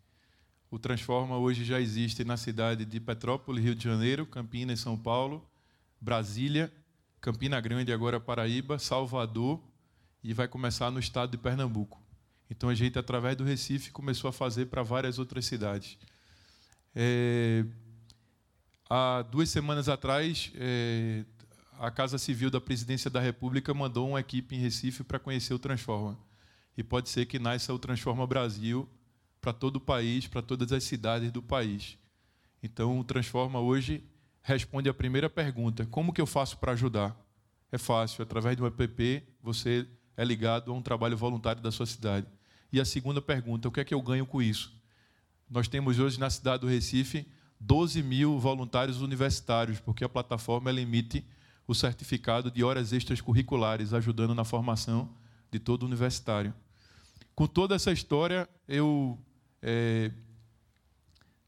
O 0.70 0.78
Transforma 0.78 1.36
hoje 1.36 1.66
já 1.66 1.78
existe 1.78 2.24
na 2.24 2.38
cidade 2.38 2.86
de 2.86 2.98
Petrópolis, 2.98 3.62
Rio 3.62 3.74
de 3.74 3.84
Janeiro, 3.84 4.24
Campinas, 4.24 4.80
São 4.80 4.96
Paulo, 4.96 5.46
Brasília 6.00 6.72
Campina 7.20 7.60
Grande, 7.60 7.92
agora 7.92 8.20
Paraíba, 8.20 8.78
Salvador 8.78 9.60
e 10.22 10.32
vai 10.32 10.48
começar 10.48 10.90
no 10.90 11.00
estado 11.00 11.30
de 11.30 11.38
Pernambuco. 11.38 12.00
Então 12.50 12.68
a 12.68 12.74
gente, 12.74 12.98
através 12.98 13.36
do 13.36 13.44
Recife, 13.44 13.90
começou 13.90 14.28
a 14.28 14.32
fazer 14.32 14.66
para 14.66 14.82
várias 14.82 15.18
outras 15.18 15.44
cidades. 15.44 15.98
É, 16.94 17.64
há 18.88 19.22
duas 19.22 19.50
semanas 19.50 19.88
atrás, 19.88 20.50
é, 20.54 21.24
a 21.78 21.90
Casa 21.90 22.18
Civil 22.18 22.50
da 22.50 22.60
Presidência 22.60 23.10
da 23.10 23.20
República 23.20 23.72
mandou 23.74 24.08
uma 24.08 24.20
equipe 24.20 24.56
em 24.56 24.58
Recife 24.58 25.04
para 25.04 25.18
conhecer 25.18 25.54
o 25.54 25.58
Transforma. 25.58 26.18
E 26.76 26.82
pode 26.82 27.08
ser 27.08 27.26
que 27.26 27.38
nasça 27.38 27.74
o 27.74 27.78
Transforma 27.78 28.26
Brasil 28.26 28.88
para 29.40 29.52
todo 29.52 29.76
o 29.76 29.80
país, 29.80 30.26
para 30.26 30.42
todas 30.42 30.72
as 30.72 30.84
cidades 30.84 31.30
do 31.30 31.42
país. 31.42 31.98
Então, 32.62 32.98
o 32.98 33.04
Transforma 33.04 33.60
hoje 33.60 34.02
responde 34.42 34.88
a 34.88 34.94
primeira 34.94 35.28
pergunta: 35.28 35.86
como 35.86 36.12
que 36.12 36.20
eu 36.20 36.26
faço 36.26 36.58
para 36.58 36.72
ajudar? 36.72 37.16
É 37.70 37.78
fácil, 37.78 38.22
através 38.22 38.56
do 38.56 38.66
app, 38.66 39.22
você 39.42 39.86
é 40.16 40.24
ligado 40.24 40.72
a 40.72 40.74
um 40.74 40.82
trabalho 40.82 41.16
voluntário 41.16 41.62
da 41.62 41.70
sua 41.70 41.86
cidade. 41.86 42.26
E 42.72 42.80
a 42.80 42.84
segunda 42.84 43.20
pergunta: 43.20 43.68
o 43.68 43.72
que 43.72 43.80
é 43.80 43.84
que 43.84 43.94
eu 43.94 44.02
ganho 44.02 44.26
com 44.26 44.40
isso? 44.40 44.72
Nós 45.50 45.68
temos 45.68 45.98
hoje 45.98 46.18
na 46.18 46.28
cidade 46.28 46.60
do 46.62 46.66
Recife 46.66 47.26
12 47.60 48.02
mil 48.02 48.38
voluntários 48.38 49.00
universitários, 49.00 49.80
porque 49.80 50.04
a 50.04 50.08
plataforma 50.08 50.70
emite 50.70 51.24
o 51.66 51.74
certificado 51.74 52.50
de 52.50 52.62
horas 52.62 52.92
extras 52.92 53.20
curriculares, 53.20 53.92
ajudando 53.92 54.34
na 54.34 54.44
formação 54.44 55.10
de 55.50 55.58
todo 55.58 55.84
universitário. 55.84 56.54
Com 57.34 57.46
toda 57.46 57.74
essa 57.74 57.92
história, 57.92 58.48
eu 58.66 59.18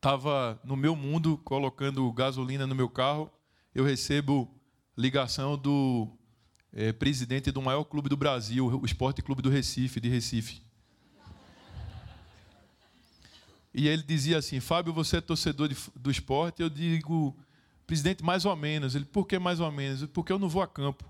estava 0.00 0.58
no 0.64 0.76
meu 0.76 0.96
mundo 0.96 1.36
colocando 1.44 2.10
gasolina 2.12 2.66
no 2.66 2.74
meu 2.74 2.88
carro. 2.88 3.30
Eu 3.74 3.84
recebo 3.84 4.50
ligação 4.96 5.58
do 5.58 6.08
é, 6.72 6.90
presidente 6.90 7.52
do 7.52 7.60
maior 7.60 7.84
clube 7.84 8.08
do 8.08 8.16
Brasil, 8.16 8.66
o 8.66 8.86
Esporte 8.86 9.20
Clube 9.20 9.42
do 9.42 9.50
Recife, 9.50 10.00
de 10.00 10.08
Recife. 10.08 10.62
E 13.74 13.86
ele 13.86 14.02
dizia 14.02 14.38
assim: 14.38 14.58
Fábio, 14.58 14.92
você 14.92 15.18
é 15.18 15.20
torcedor 15.20 15.68
de, 15.68 15.76
do 15.94 16.10
esporte? 16.10 16.62
Eu 16.62 16.70
digo, 16.70 17.36
Presidente, 17.90 18.22
mais 18.22 18.44
ou 18.44 18.54
menos. 18.54 18.94
Ele, 18.94 19.04
por 19.04 19.26
que 19.26 19.36
mais 19.36 19.58
ou 19.58 19.68
menos? 19.72 20.06
Porque 20.06 20.32
eu 20.32 20.38
não 20.38 20.48
vou 20.48 20.62
a 20.62 20.66
campo. 20.68 21.04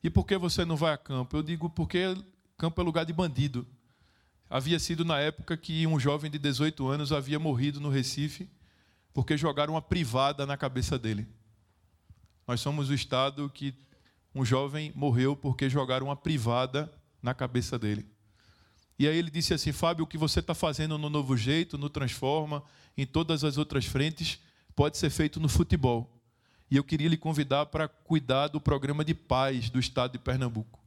E 0.00 0.08
por 0.08 0.24
que 0.24 0.38
você 0.38 0.64
não 0.64 0.76
vai 0.76 0.94
a 0.94 0.96
campo? 0.96 1.36
Eu 1.36 1.42
digo, 1.42 1.68
porque 1.68 2.16
campo 2.56 2.80
é 2.80 2.84
lugar 2.84 3.04
de 3.04 3.12
bandido. 3.12 3.66
Havia 4.50 4.80
sido 4.80 5.04
na 5.04 5.20
época 5.20 5.56
que 5.56 5.86
um 5.86 5.98
jovem 5.98 6.28
de 6.28 6.36
18 6.36 6.88
anos 6.88 7.12
havia 7.12 7.38
morrido 7.38 7.80
no 7.80 7.88
Recife 7.88 8.50
porque 9.14 9.36
jogaram 9.36 9.74
uma 9.74 9.82
privada 9.82 10.44
na 10.44 10.56
cabeça 10.56 10.98
dele. 10.98 11.26
Nós 12.48 12.60
somos 12.60 12.90
o 12.90 12.94
estado 12.94 13.48
que 13.48 13.72
um 14.34 14.44
jovem 14.44 14.92
morreu 14.94 15.36
porque 15.36 15.70
jogaram 15.70 16.08
uma 16.08 16.16
privada 16.16 16.92
na 17.22 17.32
cabeça 17.32 17.78
dele. 17.78 18.04
E 18.98 19.06
aí 19.06 19.16
ele 19.16 19.30
disse 19.30 19.54
assim: 19.54 19.70
Fábio, 19.70 20.04
o 20.04 20.08
que 20.08 20.18
você 20.18 20.40
está 20.40 20.52
fazendo 20.52 20.98
no 20.98 21.08
Novo 21.08 21.36
Jeito, 21.36 21.78
no 21.78 21.88
Transforma, 21.88 22.62
em 22.98 23.06
todas 23.06 23.44
as 23.44 23.56
outras 23.56 23.86
frentes, 23.86 24.40
pode 24.74 24.98
ser 24.98 25.10
feito 25.10 25.38
no 25.38 25.48
futebol 25.48 26.20
e 26.68 26.76
eu 26.76 26.82
queria 26.82 27.08
lhe 27.08 27.16
convidar 27.16 27.66
para 27.66 27.86
cuidar 27.86 28.48
do 28.48 28.60
programa 28.60 29.04
de 29.04 29.14
paz 29.14 29.70
do 29.70 29.78
estado 29.78 30.12
de 30.12 30.18
Pernambuco. 30.18 30.79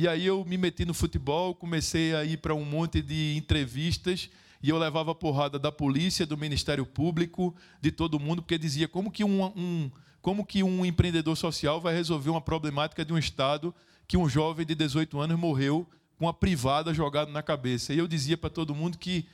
E 0.00 0.06
aí 0.06 0.26
eu 0.26 0.44
me 0.44 0.56
meti 0.56 0.84
no 0.84 0.94
futebol, 0.94 1.56
comecei 1.56 2.14
a 2.14 2.22
ir 2.22 2.36
para 2.36 2.54
um 2.54 2.64
monte 2.64 3.02
de 3.02 3.36
entrevistas 3.36 4.30
e 4.62 4.68
eu 4.68 4.78
levava 4.78 5.12
porrada 5.12 5.58
da 5.58 5.72
polícia, 5.72 6.24
do 6.24 6.38
Ministério 6.38 6.86
Público, 6.86 7.52
de 7.80 7.90
todo 7.90 8.20
mundo, 8.20 8.40
porque 8.40 8.56
dizia 8.56 8.86
como 8.86 9.10
que 9.10 9.24
um, 9.24 9.46
um, 9.46 9.90
como 10.22 10.46
que 10.46 10.62
um 10.62 10.86
empreendedor 10.86 11.36
social 11.36 11.80
vai 11.80 11.92
resolver 11.92 12.30
uma 12.30 12.40
problemática 12.40 13.04
de 13.04 13.12
um 13.12 13.18
estado 13.18 13.74
que 14.06 14.16
um 14.16 14.28
jovem 14.28 14.64
de 14.64 14.76
18 14.76 15.18
anos 15.18 15.36
morreu 15.36 15.84
com 16.16 16.26
uma 16.26 16.32
privada 16.32 16.94
jogada 16.94 17.32
na 17.32 17.42
cabeça. 17.42 17.92
E 17.92 17.98
eu 17.98 18.06
dizia 18.06 18.38
para 18.38 18.50
todo 18.50 18.76
mundo 18.76 18.98
que 18.98 19.26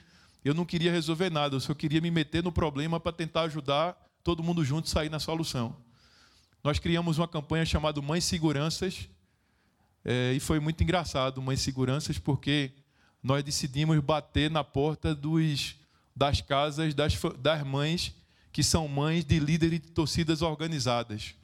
eu 0.42 0.54
não 0.54 0.64
queria 0.64 0.90
resolver 0.90 1.28
nada, 1.28 1.56
eu 1.56 1.60
só 1.60 1.74
queria 1.74 2.00
me 2.00 2.10
meter 2.10 2.42
no 2.42 2.50
problema 2.50 2.98
para 2.98 3.12
tentar 3.12 3.42
ajudar 3.42 4.02
todo 4.22 4.42
mundo 4.42 4.64
junto 4.64 4.88
sair 4.88 5.10
na 5.10 5.18
solução. 5.18 5.76
Nós 6.62 6.78
criamos 6.78 7.18
uma 7.18 7.28
campanha 7.28 7.66
chamada 7.66 8.00
Mães 8.00 8.24
Seguranças, 8.24 9.10
é, 10.04 10.32
e 10.34 10.40
foi 10.40 10.60
muito 10.60 10.82
engraçado, 10.82 11.40
Mães 11.40 11.60
Seguranças, 11.60 12.18
porque 12.18 12.72
nós 13.22 13.42
decidimos 13.42 13.98
bater 14.00 14.50
na 14.50 14.62
porta 14.62 15.14
dos, 15.14 15.76
das 16.14 16.42
casas 16.42 16.92
das, 16.92 17.18
das 17.38 17.62
mães 17.62 18.14
que 18.52 18.62
são 18.62 18.86
mães 18.86 19.24
de 19.24 19.38
líderes 19.40 19.80
de 19.80 19.90
torcidas 19.90 20.42
organizadas. 20.42 21.34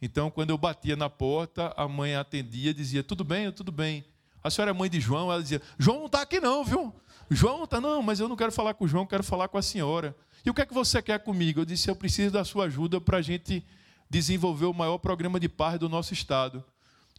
Então, 0.00 0.30
quando 0.30 0.50
eu 0.50 0.56
batia 0.56 0.96
na 0.96 1.10
porta, 1.10 1.74
a 1.76 1.86
mãe 1.86 2.14
atendia, 2.14 2.72
dizia: 2.72 3.02
Tudo 3.02 3.22
bem, 3.22 3.52
tudo 3.52 3.70
bem. 3.70 4.04
A 4.42 4.48
senhora 4.48 4.70
é 4.70 4.74
mãe 4.74 4.88
de 4.88 5.00
João? 5.00 5.30
Ela 5.30 5.42
dizia: 5.42 5.60
João 5.78 5.98
não 5.98 6.06
está 6.06 6.22
aqui, 6.22 6.40
não, 6.40 6.64
viu? 6.64 6.94
João 7.28 7.58
não 7.58 7.64
está, 7.64 7.80
não, 7.80 8.02
mas 8.02 8.20
eu 8.20 8.28
não 8.28 8.36
quero 8.36 8.50
falar 8.50 8.72
com 8.72 8.84
o 8.84 8.88
João, 8.88 9.04
quero 9.04 9.22
falar 9.22 9.48
com 9.48 9.58
a 9.58 9.62
senhora. 9.62 10.16
E 10.44 10.48
o 10.48 10.54
que 10.54 10.62
é 10.62 10.66
que 10.66 10.72
você 10.72 11.02
quer 11.02 11.18
comigo? 11.18 11.60
Eu 11.60 11.64
disse: 11.66 11.90
eu 11.90 11.96
preciso 11.96 12.32
da 12.32 12.44
sua 12.44 12.64
ajuda 12.64 13.00
para 13.00 13.18
a 13.18 13.22
gente 13.22 13.62
desenvolver 14.08 14.64
o 14.64 14.72
maior 14.72 14.96
programa 14.96 15.38
de 15.38 15.48
paz 15.48 15.78
do 15.78 15.88
nosso 15.88 16.14
estado. 16.14 16.64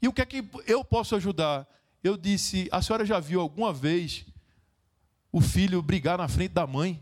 E 0.01 0.07
o 0.07 0.13
que 0.13 0.21
é 0.21 0.25
que 0.25 0.43
eu 0.65 0.83
posso 0.83 1.15
ajudar? 1.15 1.67
Eu 2.03 2.17
disse: 2.17 2.67
a 2.71 2.81
senhora 2.81 3.05
já 3.05 3.19
viu 3.19 3.39
alguma 3.39 3.71
vez 3.71 4.25
o 5.31 5.39
filho 5.39 5.81
brigar 5.81 6.17
na 6.17 6.27
frente 6.27 6.53
da 6.53 6.65
mãe? 6.65 7.01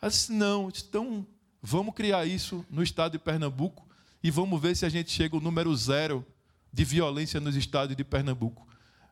Ela 0.00 0.10
disse: 0.10 0.32
não. 0.32 0.68
Então 0.68 1.26
vamos 1.62 1.94
criar 1.94 2.26
isso 2.26 2.64
no 2.68 2.82
estado 2.82 3.12
de 3.12 3.18
Pernambuco 3.18 3.88
e 4.22 4.30
vamos 4.30 4.60
ver 4.60 4.76
se 4.76 4.84
a 4.84 4.88
gente 4.88 5.10
chega 5.10 5.36
ao 5.36 5.40
número 5.40 5.74
zero 5.74 6.24
de 6.72 6.84
violência 6.84 7.40
nos 7.40 7.56
estados 7.56 7.96
de 7.96 8.04
Pernambuco. 8.04 8.66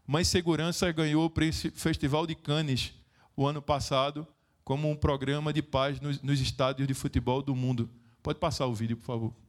Mãe 0.06 0.24
Segurança 0.24 0.90
ganhou 0.92 1.26
o 1.26 1.52
Festival 1.74 2.26
de 2.26 2.34
Cannes 2.34 2.92
o 3.36 3.46
ano 3.46 3.62
passado 3.62 4.26
como 4.64 4.90
um 4.90 4.96
programa 4.96 5.52
de 5.52 5.62
paz 5.62 6.00
nos 6.00 6.40
estádios 6.40 6.86
de 6.86 6.94
futebol 6.94 7.42
do 7.42 7.54
mundo. 7.54 7.88
Pode 8.22 8.38
passar 8.38 8.66
o 8.66 8.74
vídeo, 8.74 8.96
por 8.96 9.04
favor. 9.04 9.39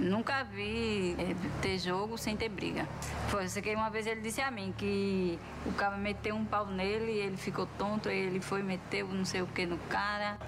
Nunca 0.00 0.44
vi 0.44 1.16
eh, 1.18 1.34
ter 1.62 1.78
jogo 1.78 2.18
sem 2.18 2.36
ter 2.36 2.48
briga. 2.48 2.86
Foi 3.28 3.44
isso 3.44 3.60
que 3.60 3.74
uma 3.74 3.90
vez 3.90 4.06
ele 4.06 4.20
disse 4.20 4.40
a 4.40 4.50
mim 4.50 4.72
que 4.76 5.38
o 5.64 5.72
cara 5.72 5.96
meteu 5.96 6.34
um 6.34 6.44
pau 6.44 6.66
nele, 6.66 7.12
ele 7.12 7.36
ficou 7.36 7.66
tonto, 7.78 8.08
ele 8.08 8.40
foi 8.40 8.62
meteu 8.62 9.08
não 9.08 9.24
sei 9.24 9.42
o 9.42 9.46
que 9.46 9.66
no 9.66 9.78
cara. 9.88 10.38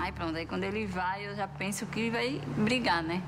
Aí 0.00 0.12
pronto, 0.12 0.36
aí 0.36 0.46
quando 0.46 0.64
ele 0.64 0.86
vai, 0.86 1.26
eu 1.26 1.34
já 1.34 1.48
penso 1.48 1.86
que 1.86 2.10
vai 2.10 2.40
brigar, 2.56 3.02
né? 3.02 3.22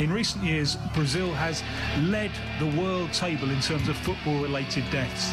In 0.00 0.12
recent 0.12 0.42
years, 0.42 0.76
Brazil 0.92 1.32
has 1.34 1.62
led 2.10 2.32
the 2.58 2.66
world 2.80 3.12
table 3.12 3.50
in 3.50 3.60
terms 3.60 3.88
of 3.88 3.96
football 3.98 4.42
related 4.42 4.84
deaths. 4.90 5.32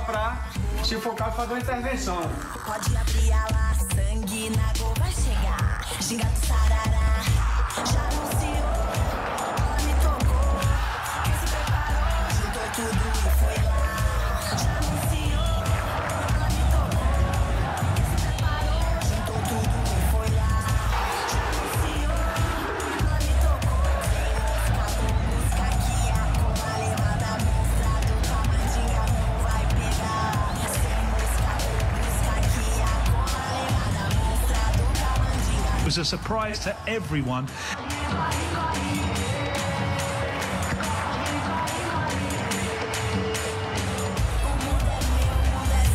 Para, 0.00 0.44
se 0.84 0.96
for 1.00 1.14
caso, 1.14 1.36
fazer 1.36 1.52
uma 1.52 1.60
intervenção. 1.60 2.20
Pode 2.64 2.96
abrir 2.96 3.32
a 3.32 3.46
lá, 3.52 3.74
sangue 3.74 4.50
na 4.50 4.72
gol 4.78 4.94
vai 4.98 5.12
chegar. 5.12 5.80
Gingado 6.00 6.36
sarará, 6.46 7.22
já 7.86 8.00
anunciou, 8.00 8.70
ela 9.60 9.78
me 9.82 9.94
tocou. 10.02 10.58
Quem 11.24 11.34
se 11.34 11.46
preparou, 11.54 12.30
juntou 12.36 12.66
tudo 12.74 13.09
was 35.90 35.98
a 35.98 36.04
surprise 36.04 36.60
to 36.60 36.76
everyone. 36.86 37.48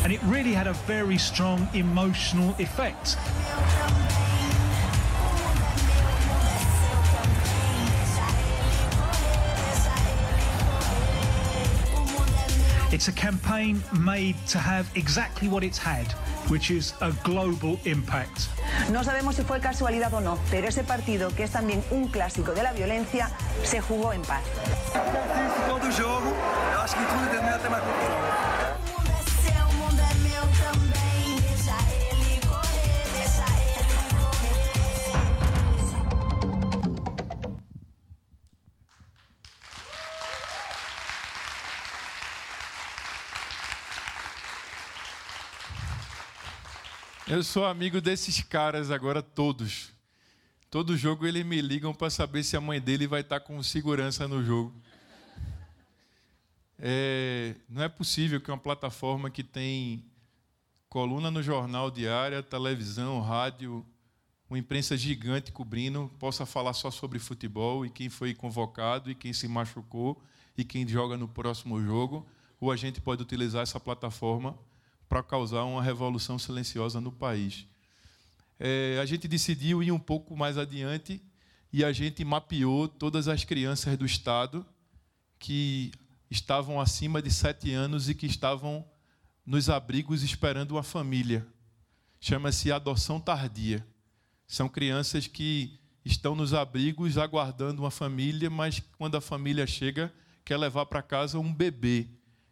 And 0.04 0.12
it 0.12 0.22
really 0.24 0.52
had 0.52 0.68
a 0.68 0.74
very 0.86 1.18
strong 1.18 1.70
emotional 1.74 2.54
effect. 2.60 3.16
It's 12.96 13.10
a 13.10 13.12
campaign 13.12 13.84
made 14.00 14.38
to 14.48 14.58
have 14.58 14.90
exactly 14.96 15.50
what 15.50 15.66
it's 15.66 15.78
had, 15.78 16.10
which 16.48 16.72
is 16.72 16.94
a 17.02 17.12
global 17.26 17.78
impact. 17.84 18.48
No 18.90 19.04
sabemos 19.04 19.36
si 19.36 19.44
fue 19.44 19.60
casualidad 19.60 20.14
o 20.14 20.22
no, 20.22 20.40
pero 20.50 20.70
ese 20.70 20.86
partido, 20.86 21.28
que 21.36 21.44
es 21.44 21.52
también 21.52 21.84
un 21.92 22.08
clásico 22.08 22.54
de 22.54 22.64
la 22.64 22.72
violencia, 22.72 23.30
se 23.64 23.82
jugó 23.82 24.14
en 24.14 24.22
paz. 24.22 24.44
Eu 47.28 47.42
sou 47.42 47.66
amigo 47.66 48.00
desses 48.00 48.44
caras 48.44 48.92
agora 48.92 49.20
todos. 49.20 49.92
Todo 50.70 50.96
jogo 50.96 51.26
eles 51.26 51.44
me 51.44 51.60
ligam 51.60 51.92
para 51.92 52.08
saber 52.12 52.44
se 52.44 52.56
a 52.56 52.62
mãe 52.62 52.80
dele 52.80 53.08
vai 53.08 53.22
estar 53.22 53.40
com 53.40 53.64
segurança 53.64 54.28
no 54.28 54.46
jogo. 54.46 54.72
É, 56.78 57.56
não 57.68 57.82
é 57.82 57.90
possível 57.90 58.40
que 58.40 58.52
uma 58.52 58.60
plataforma 58.60 59.32
que 59.32 59.44
tem 59.44 60.06
coluna 60.88 61.32
no 61.32 61.42
jornal 61.42 61.90
diária, 61.90 62.44
televisão, 62.44 63.20
rádio, 63.22 63.84
uma 64.48 64.60
imprensa 64.60 64.96
gigante 64.96 65.52
cobrindo, 65.52 66.12
possa 66.20 66.46
falar 66.46 66.74
só 66.74 66.92
sobre 66.92 67.18
futebol 67.18 67.84
e 67.84 67.90
quem 67.90 68.08
foi 68.08 68.36
convocado 68.36 69.10
e 69.10 69.16
quem 69.16 69.34
se 69.34 69.48
machucou 69.48 70.22
e 70.56 70.64
quem 70.64 70.88
joga 70.88 71.18
no 71.18 71.28
próximo 71.28 71.82
jogo, 71.82 72.24
ou 72.62 72.72
a 72.72 72.76
gente 72.76 73.02
pode 73.02 73.24
utilizar 73.24 73.64
essa 73.64 73.80
plataforma 73.80 74.56
para 75.16 75.24
causar 75.24 75.64
uma 75.64 75.82
revolução 75.82 76.38
silenciosa 76.38 77.00
no 77.00 77.10
país. 77.10 77.66
É, 78.60 79.00
a 79.02 79.06
gente 79.06 79.30
decidiu 79.30 79.82
ir 79.82 79.90
um 79.90 80.00
pouco 80.00 80.36
mais 80.36 80.58
adiante 80.58 81.22
e 81.72 81.86
a 81.86 81.94
gente 81.94 82.26
mapeou 82.26 82.86
todas 82.90 83.30
as 83.30 83.46
crianças 83.46 83.98
do 83.98 84.06
Estado 84.06 84.66
que 85.40 85.94
estavam 86.30 86.82
acima 86.82 87.22
de 87.22 87.32
sete 87.32 87.72
anos 87.72 88.10
e 88.10 88.14
que 88.14 88.26
estavam 88.26 88.86
nos 89.46 89.70
abrigos 89.70 90.22
esperando 90.22 90.72
uma 90.72 90.84
família. 90.84 91.48
Chama-se 92.20 92.70
adoção 92.70 93.18
tardia. 93.18 93.88
São 94.46 94.68
crianças 94.68 95.28
que 95.28 95.80
estão 96.04 96.36
nos 96.36 96.54
abrigos 96.54 97.18
aguardando 97.18 97.84
uma 97.84 97.92
família, 97.92 98.50
mas 98.50 98.84
quando 98.98 99.16
a 99.16 99.22
família 99.22 99.66
chega, 99.66 100.14
quer 100.44 100.58
levar 100.58 100.86
para 100.88 101.02
casa 101.02 101.40
um 101.40 101.54
bebê 101.54 102.06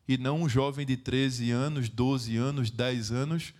e 0.07 0.17
não 0.17 0.41
um 0.41 0.49
jovem 0.49 0.85
de 0.85 0.97
13 0.97 1.51
anos, 1.51 1.89
12 1.89 2.35
anos, 2.37 2.69
10 2.69 3.11
anos. 3.11 3.53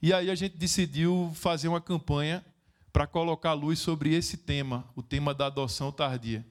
E 0.00 0.12
aí 0.12 0.30
a 0.30 0.34
gente 0.34 0.56
decidiu 0.56 1.32
fazer 1.34 1.68
uma 1.68 1.80
campanha 1.80 2.44
para 2.92 3.06
colocar 3.06 3.52
luz 3.52 3.78
sobre 3.78 4.14
esse 4.14 4.36
tema, 4.36 4.84
o 4.96 5.02
tema 5.02 5.34
da 5.34 5.46
adoção 5.46 5.92
tardia. 5.92 6.44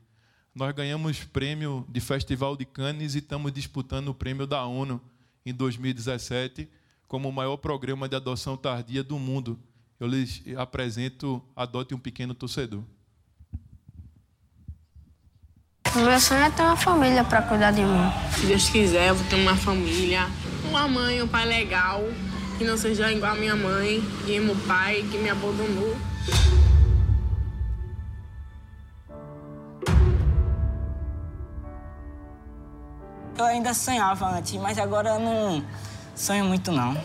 Nós 0.54 0.74
ganhamos 0.74 1.24
prêmio 1.24 1.86
de 1.90 2.00
Festival 2.00 2.56
de 2.58 2.66
Cannes 2.66 3.16
e 3.16 3.20
estamos 3.20 3.52
disputando 3.52 4.10
o 4.10 4.14
prêmio 4.14 4.46
da 4.46 4.66
ONU 4.66 5.02
em 5.46 5.54
2017 5.54 6.70
como 7.08 7.28
o 7.28 7.34
maior 7.34 7.58
programa 7.58 8.08
de 8.08 8.16
adoção 8.16 8.56
tardia 8.56 9.04
do 9.04 9.18
mundo. 9.18 9.60
Eu 10.00 10.08
lhes 10.08 10.44
apresento 10.56 11.44
Adote 11.56 11.96
um 11.96 12.00
Pequeno 12.00 12.36
Torcedor. 12.36 12.84
O 15.88 15.89
meu 16.00 16.20
sonho 16.20 16.44
é 16.44 16.50
ter 16.50 16.62
uma 16.64 16.76
família 16.76 17.24
para 17.24 17.42
cuidar 17.42 17.72
de 17.72 17.82
mim. 17.82 18.12
Se 18.32 18.46
Deus 18.46 18.70
quiser, 18.70 19.10
eu 19.10 19.16
vou 19.16 19.28
ter 19.28 19.36
uma 19.36 19.56
família, 19.56 20.28
uma 20.70 20.88
mãe, 20.88 21.22
um 21.22 21.28
pai 21.28 21.46
legal, 21.46 22.04
que 22.58 22.64
não 22.64 22.78
seja 22.78 23.12
igual 23.12 23.34
a 23.34 23.36
minha 23.36 23.56
mãe 23.56 24.04
e 24.26 24.40
meu 24.40 24.56
pai 24.68 25.06
que 25.12 25.18
me 25.18 25.30
abandonou. 25.30 25.98
Eu 33.38 33.46
ainda 33.46 33.74
sonhava 33.74 34.38
antes, 34.38 34.54
mas 34.56 34.78
agora 34.78 35.12
eu 35.12 35.20
não 35.20 35.64
sonho 36.16 36.46
muito 36.46 36.72
não. 36.72 36.98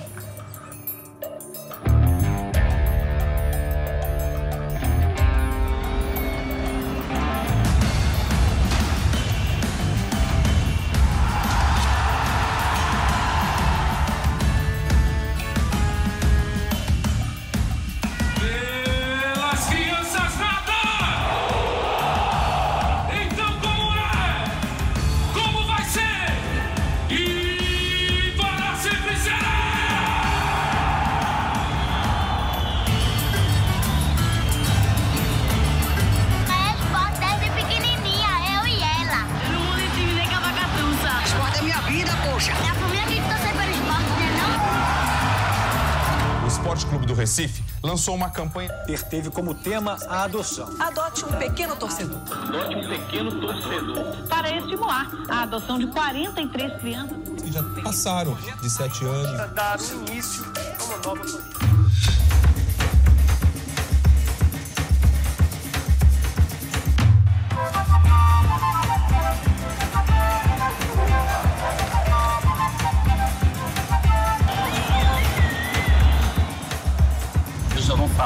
Lançou 47.95 48.15
uma 48.17 48.29
campanha. 48.29 48.73
Ter 48.87 49.03
teve 49.05 49.31
como 49.31 49.55
tema 49.55 49.97
a 50.09 50.25
adoção. 50.25 50.69
Adote 50.81 51.25
um 51.25 51.29
pequeno 51.29 51.77
torcedor. 51.77 52.19
Adote 52.29 52.75
um 52.75 52.89
pequeno 52.89 53.41
torcedor. 53.41 54.17
Para 54.29 54.57
estimular 54.57 55.09
a 55.29 55.43
adoção 55.43 55.79
de 55.79 55.87
43 55.87 56.81
crianças. 56.81 57.17
que 57.41 57.53
já 57.53 57.63
passaram 57.85 58.37
de 58.61 58.69
sete 58.69 59.05
anos. 59.05 59.55
Dar 59.55 59.79
um 59.81 60.07
início 60.09 60.45
a 60.81 60.85
uma 60.85 60.97
nova 60.99 61.25
família. 61.25 61.84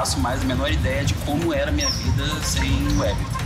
Faço 0.09 0.21
mais 0.21 0.41
a 0.41 0.45
menor 0.47 0.73
ideia 0.73 1.05
de 1.05 1.13
como 1.15 1.53
era 1.53 1.69
a 1.69 1.73
minha 1.73 1.91
vida 1.91 2.25
sem 2.43 2.71
o 2.97 3.05
Everton. 3.05 3.39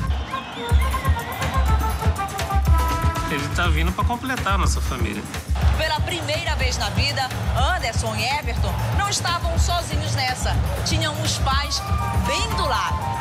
Ele 3.32 3.48
tá 3.56 3.66
vindo 3.66 3.90
para 3.90 4.04
completar 4.04 4.54
a 4.54 4.58
nossa 4.58 4.80
família. 4.80 5.22
Pela 5.76 5.98
primeira 6.00 6.54
vez 6.54 6.78
na 6.78 6.88
vida, 6.90 7.28
Anderson 7.56 8.14
e 8.14 8.24
Everton 8.38 8.72
não 8.96 9.08
estavam 9.08 9.58
sozinhos 9.58 10.14
nessa. 10.14 10.54
Tinham 10.86 11.20
os 11.22 11.38
pais 11.38 11.82
bem 12.28 12.48
do 12.56 12.64
lado. 12.64 13.11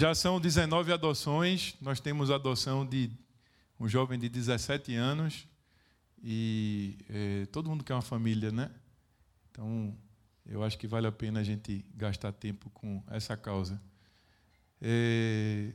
Já 0.00 0.14
são 0.14 0.40
19 0.40 0.94
adoções. 0.94 1.76
Nós 1.78 2.00
temos 2.00 2.30
a 2.30 2.36
adoção 2.36 2.86
de 2.86 3.10
um 3.78 3.86
jovem 3.86 4.18
de 4.18 4.30
17 4.30 4.94
anos. 4.94 5.46
E 6.24 6.96
eh, 7.10 7.46
todo 7.52 7.68
mundo 7.68 7.84
quer 7.84 7.92
uma 7.92 8.00
família, 8.00 8.50
né? 8.50 8.70
Então, 9.50 9.94
eu 10.46 10.64
acho 10.64 10.78
que 10.78 10.86
vale 10.86 11.06
a 11.06 11.12
pena 11.12 11.40
a 11.40 11.42
gente 11.44 11.84
gastar 11.94 12.32
tempo 12.32 12.70
com 12.70 13.04
essa 13.10 13.36
causa. 13.36 13.78
Eh, 14.80 15.74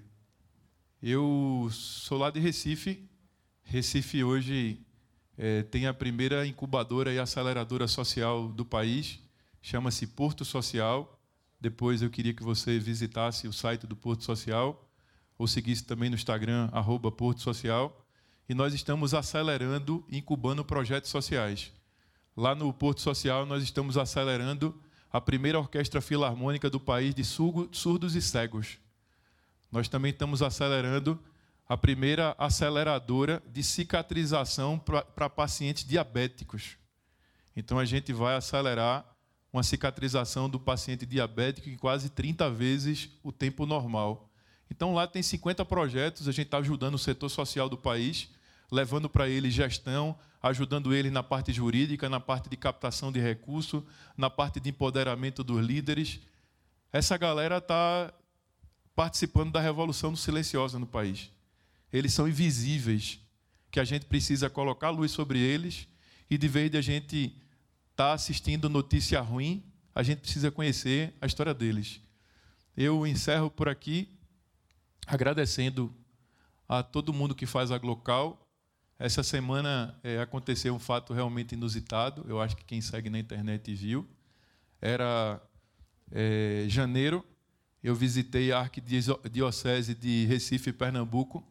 eu 1.03 1.69
sou 1.71 2.17
lá 2.17 2.31
de 2.31 2.39
Recife. 2.39 3.07
Recife 3.61 4.23
hoje 4.23 4.81
eh, 5.37 5.61
tem 5.61 5.85
a 5.85 5.93
primeira 5.93 6.47
incubadora 6.47 7.13
e 7.13 7.19
aceleradora 7.19 7.87
social 7.87 8.47
do 8.47 8.65
país. 8.65 9.19
Chama-se 9.61 10.07
Porto 10.07 10.43
Social. 10.43 11.14
Depois 11.59 12.01
eu 12.01 12.09
queria 12.09 12.33
que 12.33 12.43
você 12.43 12.77
visitasse 12.79 13.47
o 13.47 13.53
site 13.53 13.87
do 13.87 13.95
Porto 13.95 14.23
Social 14.23 14.89
ou 15.37 15.47
seguisse 15.47 15.83
também 15.83 16.09
no 16.09 16.15
Instagram, 16.15 16.69
arroba 16.71 17.11
Porto 17.11 17.41
Social. 17.41 18.05
E 18.47 18.53
nós 18.53 18.73
estamos 18.73 19.13
acelerando, 19.13 20.05
incubando 20.09 20.63
projetos 20.63 21.09
sociais. 21.09 21.71
Lá 22.37 22.53
no 22.53 22.71
Porto 22.71 23.01
Social, 23.01 23.45
nós 23.45 23.63
estamos 23.63 23.97
acelerando 23.97 24.79
a 25.11 25.19
primeira 25.19 25.57
orquestra 25.57 26.01
filarmônica 26.01 26.69
do 26.69 26.79
país 26.79 27.15
de 27.15 27.23
surdo- 27.23 27.69
surdos 27.71 28.15
e 28.15 28.21
cegos. 28.21 28.77
Nós 29.71 29.87
também 29.87 30.11
estamos 30.11 30.41
acelerando 30.41 31.19
a 31.67 31.75
primeira 31.75 32.35
aceleradora 32.37 33.41
de 33.47 33.63
cicatrização 33.63 34.77
para 34.77 35.29
pacientes 35.29 35.83
diabéticos. 35.83 36.77
Então 37.55 37.79
a 37.79 37.85
gente 37.85 38.13
vai 38.13 38.35
acelerar 38.35 39.05
uma 39.55 39.63
cicatrização 39.63 40.49
do 40.49 40.59
paciente 40.59 41.05
diabético 41.05 41.69
em 41.69 41.77
quase 41.77 42.09
30 42.09 42.49
vezes 42.49 43.09
o 43.23 43.31
tempo 43.31 43.65
normal. 43.65 44.29
Então 44.69 44.93
lá 44.93 45.07
tem 45.07 45.23
50 45.23 45.63
projetos, 45.63 46.27
a 46.27 46.31
gente 46.33 46.47
está 46.47 46.57
ajudando 46.57 46.95
o 46.95 46.99
setor 46.99 47.29
social 47.29 47.69
do 47.69 47.77
país, 47.77 48.27
levando 48.69 49.09
para 49.09 49.29
eles 49.29 49.53
gestão, 49.53 50.13
ajudando 50.43 50.93
eles 50.93 51.09
na 51.09 51.23
parte 51.23 51.53
jurídica, 51.53 52.09
na 52.09 52.19
parte 52.19 52.49
de 52.49 52.57
captação 52.57 53.13
de 53.13 53.21
recursos, 53.21 53.81
na 54.17 54.29
parte 54.29 54.59
de 54.59 54.71
empoderamento 54.71 55.41
dos 55.41 55.65
líderes. 55.65 56.19
Essa 56.91 57.15
galera 57.15 57.59
está 57.59 58.13
participando 58.93 59.53
da 59.53 59.61
revolução 59.61 60.13
silenciosa 60.17 60.77
no 60.77 60.85
país. 60.85 61.31
Eles 61.93 62.13
são 62.13 62.27
invisíveis, 62.27 63.19
que 63.71 63.79
a 63.79 63.85
gente 63.85 64.05
precisa 64.05 64.49
colocar 64.49 64.89
luz 64.89 65.11
sobre 65.11 65.39
eles 65.39 65.87
e 66.29 66.37
de 66.37 66.47
vez 66.49 66.69
de 66.69 66.77
a 66.77 66.81
gente 66.81 67.33
estar 67.95 68.09
tá 68.09 68.13
assistindo 68.13 68.69
notícia 68.69 69.21
ruim, 69.21 69.63
a 69.93 70.03
gente 70.03 70.19
precisa 70.19 70.51
conhecer 70.51 71.13
a 71.21 71.25
história 71.25 71.53
deles. 71.53 72.01
Eu 72.75 73.07
encerro 73.07 73.49
por 73.49 73.69
aqui 73.69 74.09
agradecendo 75.07 75.95
a 76.67 76.83
todo 76.83 77.13
mundo 77.13 77.33
que 77.33 77.45
faz 77.45 77.71
a 77.71 77.77
Glocal. 77.77 78.45
Essa 78.99 79.23
semana 79.23 79.97
é, 80.03 80.19
aconteceu 80.19 80.75
um 80.75 80.79
fato 80.79 81.13
realmente 81.13 81.53
inusitado. 81.53 82.25
Eu 82.27 82.41
acho 82.41 82.57
que 82.57 82.65
quem 82.65 82.81
segue 82.81 83.09
na 83.09 83.17
internet 83.17 83.73
viu. 83.73 84.05
Era 84.81 85.41
é, 86.11 86.65
janeiro. 86.67 87.25
Eu 87.81 87.95
visitei 87.95 88.51
a 88.51 88.59
Arquidiocese 88.59 89.95
de 89.95 90.25
Recife, 90.25 90.73
Pernambuco, 90.73 91.47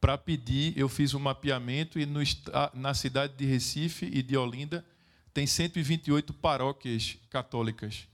para 0.00 0.16
pedir. 0.16 0.78
Eu 0.78 0.88
fiz 0.88 1.12
um 1.12 1.18
mapeamento 1.18 1.98
e 1.98 2.06
no, 2.06 2.20
na 2.72 2.94
cidade 2.94 3.34
de 3.36 3.46
Recife 3.46 4.06
e 4.06 4.22
de 4.22 4.36
Olinda 4.36 4.84
tem 5.32 5.46
128 5.46 6.32
paróquias 6.34 7.16
católicas. 7.30 8.06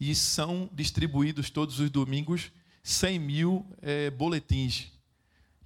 E 0.00 0.14
são 0.14 0.70
distribuídos 0.72 1.50
todos 1.50 1.80
os 1.80 1.90
domingos 1.90 2.52
100 2.82 3.18
mil 3.18 3.66
é, 3.82 4.10
boletins. 4.10 4.92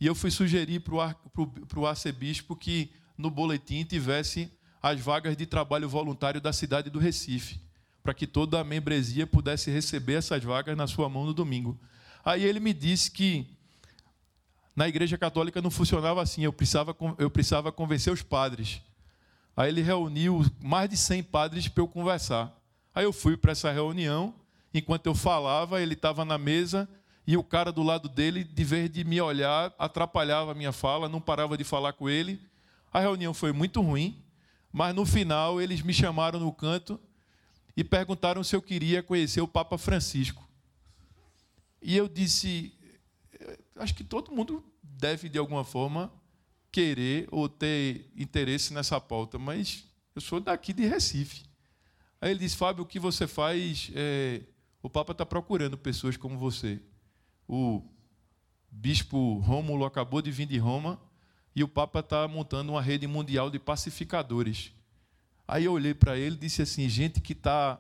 E 0.01 0.07
eu 0.07 0.15
fui 0.15 0.31
sugerir 0.31 0.81
para 0.81 1.79
o 1.79 1.87
arcebispo 1.87 2.57
que 2.57 2.91
no 3.17 3.31
boletim 3.31 3.85
tivesse 3.85 4.51
as 4.83 4.99
vagas 4.99 5.37
de 5.37 5.47
trabalho 5.47 5.89
voluntário 5.89 6.41
da 6.41 6.53
cidade 6.53 6.91
do 6.91 6.99
Recife, 6.99 7.61
para 8.03 8.13
que 8.13 8.27
toda 8.27 8.59
a 8.59 8.65
membresia 8.65 9.27
pudesse 9.27 9.71
receber 9.71 10.15
essas 10.15 10.43
vagas 10.43 10.77
na 10.77 10.89
sua 10.89 11.09
mão 11.09 11.25
no 11.25 11.33
domingo. 11.33 11.79
Aí 12.25 12.43
ele 12.43 12.59
me 12.59 12.73
disse 12.75 13.11
que 13.11 13.47
na 14.75 14.89
igreja 14.89 15.17
católica 15.17 15.63
não 15.63 15.71
funcionava 15.71 16.21
assim, 16.21 16.43
eu 16.43 16.53
precisava, 16.53 16.97
eu 17.19 17.31
precisava 17.31 17.71
convencer 17.71 18.13
os 18.13 18.23
padres. 18.23 18.81
Aí 19.57 19.69
ele 19.69 19.83
reuniu 19.83 20.45
mais 20.61 20.89
de 20.89 20.97
100 20.97 21.25
padres 21.25 21.69
para 21.69 21.83
eu 21.83 21.89
conversar. 21.89 22.57
Aí 22.95 23.05
eu 23.05 23.13
fui 23.13 23.37
para 23.37 23.53
essa 23.53 23.71
reunião, 23.71 24.35
enquanto 24.73 25.07
eu 25.07 25.15
falava, 25.15 25.81
ele 25.81 25.95
estava 25.95 26.25
na 26.25 26.39
mesa 26.39 26.89
e 27.27 27.37
o 27.37 27.45
cara 27.45 27.71
do 27.71 27.83
lado 27.83 28.09
dele, 28.09 28.43
de 28.43 28.65
vez 28.65 28.91
de 28.91 29.05
me 29.05 29.21
olhar, 29.21 29.73
atrapalhava 29.79 30.53
a 30.53 30.55
minha 30.55 30.73
fala, 30.73 31.09
não 31.09 31.21
parava 31.21 31.57
de 31.57 31.65
falar 31.65 31.93
com 31.93 32.09
ele. 32.09 32.41
A 32.93 33.01
reunião 33.01 33.33
foi 33.33 33.53
muito 33.53 33.81
ruim, 33.81 34.23
mas 34.73 34.95
no 34.95 35.07
final 35.07 35.61
eles 35.61 35.83
me 35.83 35.95
chamaram 35.95 36.41
no 36.41 36.53
canto 36.53 37.01
e 37.77 37.85
perguntaram 37.85 38.43
se 38.43 38.57
eu 38.57 38.61
queria 38.61 39.03
conhecer 39.03 39.41
o 39.41 39.49
Papa 39.49 39.79
Francisco. 39.79 40.47
E 41.81 41.97
eu 41.97 42.09
disse: 42.09 42.75
acho 43.77 43.95
que 43.95 44.05
todo 44.05 44.33
mundo 44.33 44.65
deve, 44.83 45.29
de 45.29 45.39
alguma 45.39 45.65
forma, 45.65 46.13
querer 46.73 47.29
ou 47.31 47.49
ter 47.49 48.11
interesse 48.17 48.75
nessa 48.75 49.01
pauta, 49.01 49.39
mas 49.39 49.85
eu 50.15 50.21
sou 50.21 50.41
daqui 50.41 50.73
de 50.73 50.87
Recife. 50.87 51.45
Aí 52.21 52.31
ele 52.31 52.41
disse: 52.41 52.57
Fábio, 52.57 52.83
o 52.83 52.87
que 52.87 52.99
você 52.99 53.27
faz? 53.29 53.91
É, 53.95 54.41
o 54.83 54.91
Papa 54.91 55.13
está 55.13 55.25
procurando 55.25 55.79
pessoas 55.79 56.17
como 56.17 56.37
você 56.37 56.81
o 57.55 57.83
bispo 58.71 59.39
Rômulo 59.41 59.85
acabou 59.85 60.23
de 60.23 60.31
vir 60.31 60.47
de 60.47 60.57
Roma 60.57 60.99
e 61.55 61.63
o 61.63 61.69
Papa 61.69 62.01
está 62.01 62.27
montando 62.27 62.73
uma 62.73 62.81
rede 62.81 63.07
mundial 63.07 63.51
de 63.51 63.59
pacificadores. 63.59 64.73
Aí 65.47 65.67
eu 65.67 65.73
olhei 65.73 65.93
para 65.93 66.17
ele 66.17 66.37
e 66.37 66.39
disse 66.39 66.63
assim: 66.63 66.89
gente 66.89 67.21
que 67.21 67.35
está 67.35 67.79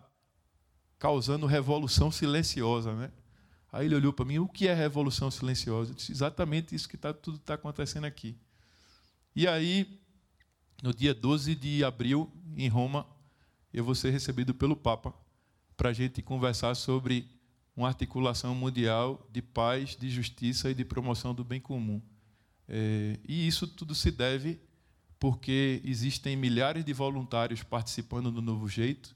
causando 0.99 1.47
revolução 1.47 2.11
silenciosa, 2.11 2.95
né? 2.95 3.11
Aí 3.73 3.87
ele 3.87 3.95
olhou 3.95 4.13
para 4.13 4.27
mim: 4.27 4.39
o 4.39 4.49
que 4.49 4.69
é 4.69 4.75
revolução 4.75 5.31
silenciosa? 5.31 5.93
Eu 5.93 5.95
disse: 5.95 6.13
exatamente 6.13 6.75
isso 6.75 6.89
que 6.89 6.99
tá, 6.99 7.15
tudo 7.15 7.39
está 7.39 7.55
acontecendo 7.55 8.05
aqui. 8.05 8.37
E 9.35 9.49
aí, 9.49 9.99
no 10.83 10.93
dia 10.93 11.15
12 11.15 11.55
de 11.55 11.83
abril, 11.83 12.31
em 12.57 12.69
Roma, 12.69 13.07
eu 13.73 13.83
vou 13.83 13.95
ser 13.95 14.11
recebido 14.11 14.53
pelo 14.53 14.77
Papa 14.77 15.15
para 15.77 15.89
a 15.89 15.93
gente 15.93 16.21
conversar 16.21 16.75
sobre 16.75 17.27
uma 17.75 17.89
articulação 17.89 18.55
mundial 18.55 19.27
de 19.33 19.41
paz, 19.41 19.97
de 19.97 20.11
justiça 20.11 20.71
e 20.71 20.75
de 20.75 20.85
promoção 20.85 21.35
do 21.35 21.43
bem 21.43 21.61
comum. 21.61 22.01
É, 22.69 23.19
e 23.27 23.47
isso 23.47 23.67
tudo 23.67 23.95
se 23.95 24.11
deve 24.11 24.61
porque 25.19 25.81
existem 25.85 26.37
milhares 26.37 26.85
de 26.85 26.93
voluntários 26.93 27.63
participando 27.63 28.31
do 28.31 28.43
Novo 28.43 28.69
Jeito, 28.69 29.15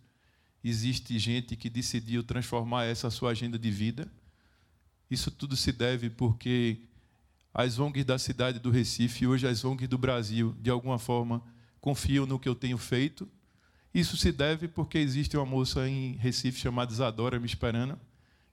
existe 0.62 1.18
gente 1.18 1.57
que 1.57 1.68
decidiu 1.68 2.22
transformar 2.22 2.85
essa 2.85 3.11
sua 3.11 3.33
agenda 3.33 3.59
de 3.59 3.70
vida. 3.70 4.11
Isso 5.11 5.31
tudo 5.31 5.57
se 5.57 5.72
deve 5.72 6.09
porque 6.09 6.81
as 7.59 7.79
ONGs 7.79 8.05
da 8.05 8.19
cidade 8.19 8.59
do 8.59 8.71
Recife, 8.71 9.27
hoje 9.27 9.49
as 9.49 9.64
ONGs 9.64 9.88
do 9.88 9.97
Brasil, 9.97 10.55
de 10.61 10.69
alguma 10.69 10.99
forma, 10.99 11.42
confiam 11.81 12.27
no 12.27 12.38
que 12.38 12.47
eu 12.47 12.55
tenho 12.55 12.77
feito. 12.77 13.27
Isso 13.95 14.14
se 14.14 14.31
deve 14.31 14.69
porque 14.69 14.99
existe 14.99 15.38
uma 15.38 15.47
moça 15.47 15.88
em 15.88 16.16
Recife 16.16 16.61
chamada 16.61 16.92
Isadora 16.92 17.40
me 17.40 17.47
esperando, 17.47 17.99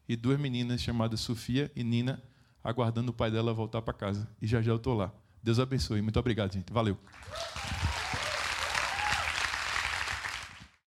e 0.08 0.16
duas 0.16 0.40
meninas 0.40 0.82
chamadas 0.82 1.20
Sofia 1.20 1.70
e 1.76 1.84
Nina, 1.84 2.24
aguardando 2.64 3.12
o 3.12 3.14
pai 3.14 3.30
dela 3.30 3.54
voltar 3.54 3.82
para 3.82 3.94
casa. 3.94 4.26
E 4.42 4.48
já 4.48 4.62
já 4.62 4.72
eu 4.72 4.78
estou 4.78 4.96
lá. 4.96 5.12
Deus 5.44 5.60
abençoe. 5.60 6.02
Muito 6.02 6.18
obrigado, 6.18 6.54
gente. 6.54 6.72
Valeu. 6.72 6.98